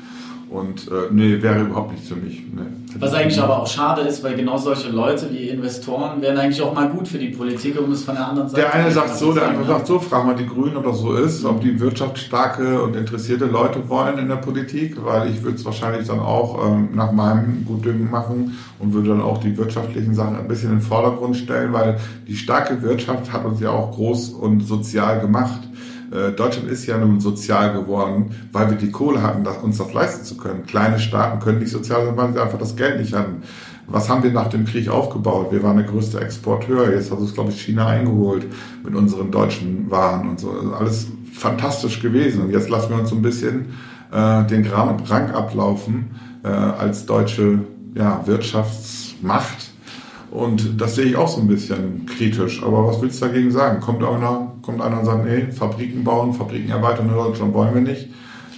Und 0.55 0.87
äh, 0.87 1.11
nee, 1.11 1.41
wäre 1.41 1.61
überhaupt 1.61 1.91
nichts 1.91 2.07
für 2.07 2.15
mich. 2.15 2.41
Nee. 2.55 2.61
Was 2.97 3.13
eigentlich 3.13 3.41
aber 3.41 3.61
auch 3.61 3.67
schade 3.67 4.01
ist, 4.03 4.23
weil 4.23 4.35
genau 4.35 4.57
solche 4.57 4.89
Leute 4.89 5.29
wie 5.29 5.49
Investoren 5.49 6.21
wären 6.21 6.37
eigentlich 6.37 6.61
auch 6.61 6.73
mal 6.73 6.87
gut 6.87 7.09
für 7.09 7.17
die 7.17 7.27
Politik, 7.27 7.77
um 7.77 7.91
es 7.91 8.05
von 8.05 8.15
der 8.15 8.29
anderen 8.29 8.47
Seite 8.47 8.61
Der 8.61 8.73
eine 8.73 8.89
sagt 8.89 9.17
so, 9.17 9.33
der 9.33 9.49
andere 9.49 9.65
sagt 9.65 9.87
so, 9.87 9.99
frag 9.99 10.25
mal 10.25 10.35
die 10.35 10.47
Grünen, 10.47 10.77
ob 10.77 10.85
das 10.85 10.99
so 10.99 11.13
ist, 11.13 11.43
ob 11.43 11.59
die 11.59 11.77
wirtschaftsstarke 11.77 12.81
und 12.81 12.95
interessierte 12.95 13.47
Leute 13.47 13.89
wollen 13.89 14.17
in 14.17 14.29
der 14.29 14.37
Politik, 14.37 15.03
weil 15.03 15.29
ich 15.29 15.43
würde 15.43 15.57
es 15.57 15.65
wahrscheinlich 15.65 16.07
dann 16.07 16.19
auch 16.19 16.65
ähm, 16.65 16.89
nach 16.93 17.11
meinem 17.11 17.65
Gutdünken 17.65 18.09
machen 18.09 18.57
und 18.79 18.93
würde 18.93 19.09
dann 19.09 19.21
auch 19.21 19.39
die 19.39 19.57
wirtschaftlichen 19.57 20.15
Sachen 20.15 20.37
ein 20.37 20.47
bisschen 20.47 20.69
in 20.69 20.77
den 20.77 20.81
Vordergrund 20.81 21.35
stellen, 21.35 21.73
weil 21.73 21.97
die 22.27 22.37
starke 22.37 22.81
Wirtschaft 22.81 23.33
hat 23.33 23.43
uns 23.43 23.59
ja 23.59 23.71
auch 23.71 23.91
groß 23.91 24.29
und 24.29 24.61
sozial 24.61 25.19
gemacht. 25.19 25.64
Äh, 26.15 26.31
Deutschland 26.31 26.69
ist 26.69 26.85
ja 26.85 26.97
nun 26.97 27.19
sozial 27.19 27.73
geworden, 27.73 28.31
weil 28.51 28.69
wir 28.69 28.77
die 28.77 28.91
Kohle 28.91 29.21
hatten, 29.21 29.45
uns 29.63 29.77
das 29.77 29.93
leisten 29.93 30.23
zu 30.23 30.37
können. 30.37 30.65
Kleine 30.65 30.99
Staaten 30.99 31.39
können 31.39 31.59
nicht 31.59 31.71
sozial 31.71 32.05
sein, 32.05 32.15
weil 32.15 32.33
sie 32.33 32.41
einfach 32.41 32.59
das 32.59 32.75
Geld 32.75 32.99
nicht 32.99 33.13
hatten. 33.13 33.43
Was 33.87 34.09
haben 34.09 34.23
wir 34.23 34.31
nach 34.31 34.47
dem 34.47 34.65
Krieg 34.65 34.89
aufgebaut? 34.89 35.51
Wir 35.51 35.61
waren 35.61 35.77
der 35.77 35.85
größte 35.85 36.19
Exporteur. 36.19 36.91
Jetzt 36.91 37.11
hat 37.11 37.19
uns, 37.19 37.33
glaube 37.33 37.51
ich, 37.51 37.61
China 37.61 37.87
eingeholt 37.87 38.47
mit 38.83 38.95
unseren 38.95 39.29
deutschen 39.29 39.91
Waren 39.91 40.29
und 40.29 40.39
so. 40.39 40.51
Also 40.51 40.73
alles 40.73 41.07
fantastisch 41.33 42.01
gewesen. 42.01 42.43
Und 42.43 42.51
jetzt 42.51 42.69
lassen 42.69 42.89
wir 42.89 42.99
uns 42.99 43.09
so 43.09 43.15
ein 43.15 43.21
bisschen 43.21 43.67
äh, 44.11 44.43
den 44.45 44.65
Rank 44.65 45.35
ablaufen 45.35 46.11
äh, 46.43 46.47
als 46.47 47.05
deutsche 47.05 47.59
ja, 47.93 48.21
Wirtschaftsmacht 48.25 49.71
Und 50.31 50.81
das 50.81 50.95
sehe 50.95 51.05
ich 51.05 51.15
auch 51.15 51.27
so 51.27 51.41
ein 51.41 51.47
bisschen 51.47 52.07
kritisch. 52.07 52.63
Aber 52.63 52.87
was 52.87 53.01
willst 53.01 53.21
du 53.21 53.27
dagegen 53.27 53.51
sagen? 53.51 53.81
Kommt 53.81 54.03
einer, 54.03 54.54
kommt 54.65 54.81
einer 54.81 54.99
und 54.99 55.05
sagt, 55.05 55.25
nee, 55.25 55.51
Fabriken 55.51 56.03
bauen, 56.03 56.33
Fabriken 56.33 56.71
erweitern 56.71 57.07
in 57.07 57.15
Deutschland 57.15 57.53
wollen 57.53 57.73
wir 57.75 57.81
nicht. 57.81 58.09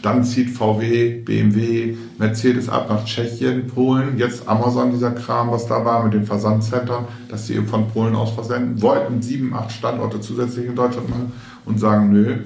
Dann 0.01 0.23
zieht 0.23 0.51
VW, 0.51 1.21
BMW, 1.21 1.95
Mercedes 2.17 2.69
ab 2.69 2.87
nach 2.89 3.03
Tschechien, 3.03 3.67
Polen, 3.67 4.17
jetzt 4.17 4.47
Amazon, 4.47 4.91
dieser 4.91 5.11
Kram, 5.11 5.51
was 5.51 5.67
da 5.67 5.83
war 5.83 6.03
mit 6.03 6.13
den 6.13 6.23
Versandzentren, 6.23 7.05
dass 7.29 7.47
sie 7.47 7.55
eben 7.55 7.67
von 7.67 7.87
Polen 7.89 8.15
aus 8.15 8.31
versenden, 8.31 8.81
wollten 8.81 9.21
sieben, 9.21 9.53
acht 9.53 9.71
Standorte 9.71 10.21
zusätzlich 10.21 10.67
in 10.67 10.75
Deutschland 10.75 11.09
machen 11.09 11.33
und 11.65 11.79
sagen, 11.79 12.11
nö, 12.11 12.37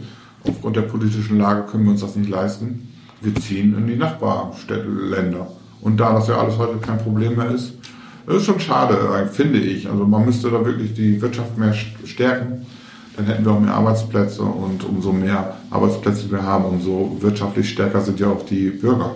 aufgrund 0.47 0.78
der 0.78 0.84
politischen 0.84 1.38
Lage 1.38 1.63
können 1.63 1.84
wir 1.84 1.91
uns 1.91 2.02
das 2.02 2.15
nicht 2.15 2.30
leisten. 2.30 2.88
Wir 3.19 3.36
ziehen 3.36 3.78
in 3.78 3.86
die 3.86 3.97
Nachbarstädte, 3.97 4.88
Länder. 4.88 5.47
Und 5.82 6.00
da 6.00 6.13
das 6.13 6.28
ja 6.28 6.38
alles 6.38 6.58
heute 6.58 6.78
kein 6.78 6.97
Problem 7.00 7.36
mehr 7.36 7.52
ist, 7.52 7.74
ist 8.28 8.45
schon 8.45 8.60
schade, 8.60 9.30
finde 9.32 9.60
ich. 9.60 9.89
Also 9.89 10.06
man 10.06 10.26
müsste 10.26 10.50
da 10.50 10.65
wirklich 10.65 10.93
die 10.93 11.21
Wirtschaft 11.21 11.58
mehr 11.58 11.74
stärken. 12.06 12.65
Dann 13.17 13.26
hätten 13.26 13.45
wir 13.45 13.52
auch 13.52 13.60
mehr 13.60 13.74
Arbeitsplätze 13.74 14.41
und 14.41 14.84
umso 14.84 15.12
mehr 15.12 15.58
Arbeitsplätze 15.69 16.32
wir 16.32 16.43
haben, 16.43 16.65
umso 16.65 17.17
wirtschaftlich 17.19 17.69
stärker 17.69 18.02
sind 18.02 18.19
ja 18.19 18.28
auch 18.28 18.45
die 18.45 18.69
Bürger. 18.69 19.12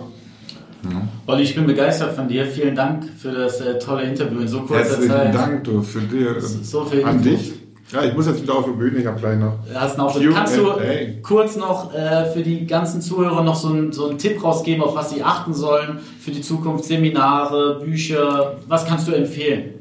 Ja. 0.84 1.08
Olli, 1.26 1.42
ich 1.42 1.54
bin 1.54 1.66
begeistert 1.66 2.14
von 2.14 2.28
dir. 2.28 2.46
Vielen 2.46 2.74
Dank 2.74 3.04
für 3.18 3.32
das 3.32 3.60
äh, 3.60 3.78
tolle 3.78 4.02
Interview 4.02 4.40
in 4.40 4.48
so 4.48 4.60
kurzer 4.60 4.76
Herzlichen 4.76 5.08
Zeit. 5.08 5.32
Herzlichen 5.32 5.50
Dank 5.50 5.64
du, 5.64 5.82
für 5.82 6.00
dir, 6.00 6.40
so 6.40 6.84
viel 6.84 7.04
an 7.04 7.16
Info. 7.16 7.30
dich. 7.30 7.52
Ja, 7.92 8.02
ich 8.02 8.14
muss 8.14 8.26
jetzt 8.26 8.42
wieder 8.42 8.54
auf 8.56 8.64
die 8.64 8.72
Bühne, 8.72 8.98
ich 8.98 9.06
habe 9.06 9.18
gleich 9.18 9.38
noch. 9.38 9.58
Hast 9.72 9.96
noch 9.96 10.20
Kannst 10.32 10.56
du 10.56 10.72
kurz 11.22 11.56
noch 11.56 11.94
äh, 11.94 12.26
für 12.32 12.42
die 12.42 12.66
ganzen 12.66 13.00
Zuhörer 13.00 13.44
noch 13.44 13.54
so, 13.54 13.68
ein, 13.68 13.92
so 13.92 14.08
einen 14.08 14.18
Tipp 14.18 14.42
rausgeben, 14.42 14.82
auf 14.82 14.96
was 14.96 15.10
sie 15.10 15.22
achten 15.22 15.54
sollen 15.54 16.00
für 16.18 16.32
die 16.32 16.40
Zukunft? 16.40 16.84
Seminare, 16.84 17.80
Bücher, 17.84 18.56
was 18.66 18.86
kannst 18.86 19.06
du 19.06 19.12
empfehlen? 19.12 19.75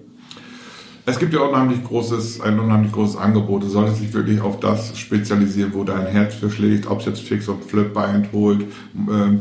Es 1.07 1.19
gibt 1.19 1.33
ja 1.33 1.41
unheimlich 1.41 1.83
großes, 1.83 2.41
ein 2.41 2.59
unheimlich 2.59 2.91
großes 2.91 3.15
Angebot. 3.17 3.61
Du 3.61 3.67
solltest 3.67 4.01
dich 4.01 4.11
wirklich 4.11 4.41
auf 4.41 4.59
das 4.59 4.97
spezialisieren, 4.97 5.71
wo 5.75 5.83
dein 5.83 6.07
Herz 6.07 6.33
für 6.33 6.49
schlägt, 6.49 6.87
ob 6.87 6.99
es 6.99 7.05
jetzt 7.05 7.21
Fix 7.21 7.47
und 7.47 7.63
Flip, 7.63 7.93
Buy 7.93 8.05
and 8.05 8.33
Hold, 8.33 8.63
äh, 8.63 9.37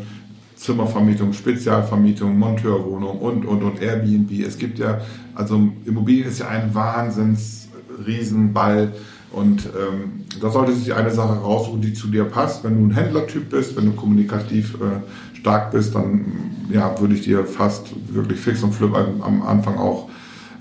Zimmervermietung, 0.57 1.33
Spezialvermietung, 1.33 2.39
Monteurwohnung 2.39 3.19
und, 3.19 3.47
und, 3.47 3.63
und 3.63 3.81
Airbnb. 3.81 4.31
Es 4.47 4.59
gibt 4.59 4.79
ja, 4.79 5.01
also 5.35 5.71
Immobilien 5.87 6.29
ist 6.29 6.41
ja 6.41 6.49
ein 6.49 6.75
Wahnsinns 6.75 7.69
Riesenball. 8.07 8.93
Und 9.33 9.67
ähm, 9.67 10.25
da 10.41 10.51
sollte 10.51 10.75
sich 10.75 10.93
eine 10.95 11.11
Sache 11.11 11.33
raussuchen, 11.33 11.81
die 11.81 11.95
zu 11.95 12.09
dir 12.09 12.25
passt. 12.25 12.63
Wenn 12.63 12.79
du 12.79 12.87
ein 12.87 12.95
Händlertyp 12.95 13.49
bist, 13.49 13.75
wenn 13.75 13.87
du 13.87 13.93
kommunikativ 13.93 14.75
äh, 14.75 15.37
stark 15.39 15.71
bist, 15.73 15.95
dann 15.95 16.27
ja, 16.71 16.95
würde 17.01 17.15
ich 17.15 17.23
dir 17.23 17.45
fast 17.47 17.89
wirklich 18.13 18.39
Fix 18.39 18.63
und 18.63 18.73
Flip 18.73 18.95
am, 18.95 19.23
am 19.23 19.43
Anfang 19.43 19.79
auch 19.79 20.11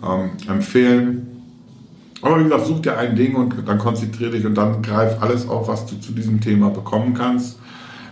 ähm, 0.03 0.31
empfehlen. 0.47 1.27
Aber 2.21 2.39
wie 2.39 2.43
gesagt, 2.43 2.65
such 2.65 2.81
dir 2.81 2.97
ein 2.97 3.15
Ding 3.15 3.35
und 3.35 3.67
dann 3.67 3.77
konzentriere 3.77 4.31
dich 4.31 4.45
und 4.45 4.55
dann 4.55 4.81
greif 4.81 5.21
alles 5.21 5.47
auf, 5.47 5.67
was 5.67 5.85
du 5.85 5.99
zu 5.99 6.13
diesem 6.13 6.39
Thema 6.39 6.69
bekommen 6.69 7.13
kannst. 7.13 7.59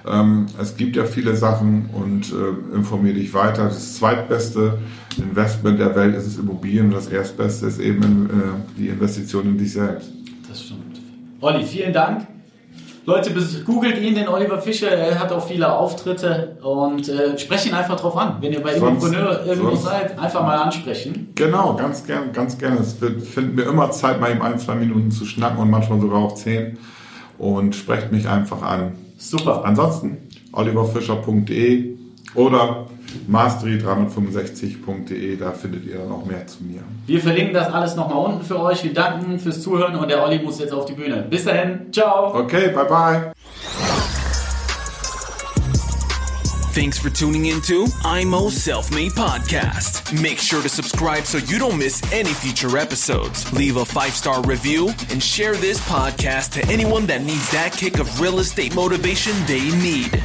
Ähm, 0.06 0.47
es 0.60 0.75
gibt 0.75 0.95
ja 0.95 1.06
viele 1.06 1.36
Sachen 1.36 1.89
und 1.93 2.34
äh, 2.34 2.75
informiere 2.75 3.15
dich 3.15 3.34
weiter. 3.34 3.65
Das 3.65 3.95
zweitbeste 3.95 4.80
Investment 5.17 5.80
der 5.80 5.95
Welt 5.95 6.15
ist 6.15 6.27
es 6.27 6.38
Immobilien 6.38 6.88
und 6.88 6.93
das 6.93 7.08
erstbeste 7.08 7.67
ist 7.67 7.80
eben 7.80 8.30
äh, 8.30 8.77
die 8.77 8.88
Investition 8.88 9.45
in 9.45 9.58
dich 9.58 9.73
selbst. 9.73 10.12
Das 10.49 10.62
stimmt. 10.63 10.99
Olli, 11.39 11.63
vielen 11.63 11.93
Dank. 11.93 12.27
Leute, 13.05 13.31
googelt 13.65 13.97
ihn, 13.97 14.13
den 14.13 14.27
Oliver 14.27 14.61
Fischer. 14.61 14.91
Er 14.91 15.19
hat 15.19 15.31
auch 15.31 15.45
viele 15.45 15.73
Auftritte 15.73 16.57
und 16.61 17.09
äh, 17.09 17.37
sprecht 17.37 17.65
ihn 17.65 17.73
einfach 17.73 17.99
drauf 17.99 18.15
an. 18.15 18.37
Wenn 18.41 18.53
ihr 18.53 18.61
bei 18.61 18.73
Immopreneur 18.73 19.43
irgendwo 19.45 19.75
seid, 19.75 20.19
einfach 20.19 20.43
mal 20.43 20.57
ansprechen. 20.57 21.29
Genau, 21.33 21.75
ganz 21.75 22.05
gern, 22.05 22.31
ganz 22.31 22.57
gerne. 22.59 22.79
Es 22.79 23.01
wird, 23.01 23.23
finden 23.23 23.57
wir 23.57 23.67
immer 23.67 23.89
Zeit, 23.89 24.19
mal 24.21 24.31
ihm 24.31 24.41
ein, 24.41 24.59
zwei 24.59 24.75
Minuten 24.75 25.09
zu 25.09 25.25
schnacken 25.25 25.59
und 25.59 25.71
manchmal 25.71 25.99
sogar 25.99 26.19
auch 26.19 26.35
zehn. 26.35 26.77
Und 27.39 27.75
sprecht 27.75 28.11
mich 28.11 28.27
einfach 28.27 28.61
an. 28.61 28.91
Super. 29.17 29.65
Ansonsten 29.65 30.29
oliverfischer.de 30.53 31.97
oder 32.35 32.85
mastery365.de, 33.30 35.38
da 35.38 35.52
findet 35.52 35.86
ihr 35.86 36.00
dann 36.00 36.12
auch 36.12 36.26
mehr 36.26 36.45
zu 36.47 36.63
mir. 36.63 36.82
Wir 37.08 37.21
verlinken 37.21 37.54
das 37.54 37.71
alles 37.71 37.95
nochmal 37.95 38.26
unten 38.26 38.43
für 38.43 38.60
euch. 38.60 38.84
Wir 38.84 38.93
danken 38.93 39.39
fürs 39.39 39.62
Zuhören 39.62 39.95
und 39.95 40.10
der 40.10 40.24
Olli 40.24 40.39
muss 40.39 40.60
jetzt 40.60 40.74
auf 40.74 40.86
die 40.86 40.93
Bühne. 40.93 41.26
Bis 41.30 41.45
dahin, 41.45 41.91
ciao. 41.91 42.34
Okay, 42.38 42.69
bye 42.69 42.86
bye. 42.86 43.32
Thanks 46.74 46.97
for 46.97 47.10
tuning 47.10 47.47
into 47.47 47.86
IMO 48.06 48.50
Self 48.50 48.91
Made 48.91 49.12
Podcast. 49.12 50.13
Make 50.21 50.38
sure 50.38 50.62
to 50.62 50.69
subscribe 50.69 51.26
so 51.26 51.38
you 51.38 51.60
don't 51.60 51.78
miss 51.78 52.02
any 52.13 52.34
future 52.34 52.78
episodes. 52.78 53.52
Leave 53.52 53.76
a 53.76 53.84
five 53.84 54.13
star 54.13 54.41
review 54.43 54.88
and 55.10 55.21
share 55.21 55.54
this 55.54 55.82
podcast 55.89 56.54
to 56.54 56.65
anyone 56.71 57.06
that 57.08 57.24
needs 57.24 57.52
that 57.52 57.74
kick 57.74 58.00
of 58.00 58.21
real 58.21 58.39
estate 58.39 58.74
motivation 58.74 59.34
they 59.47 59.69
need. 59.82 60.24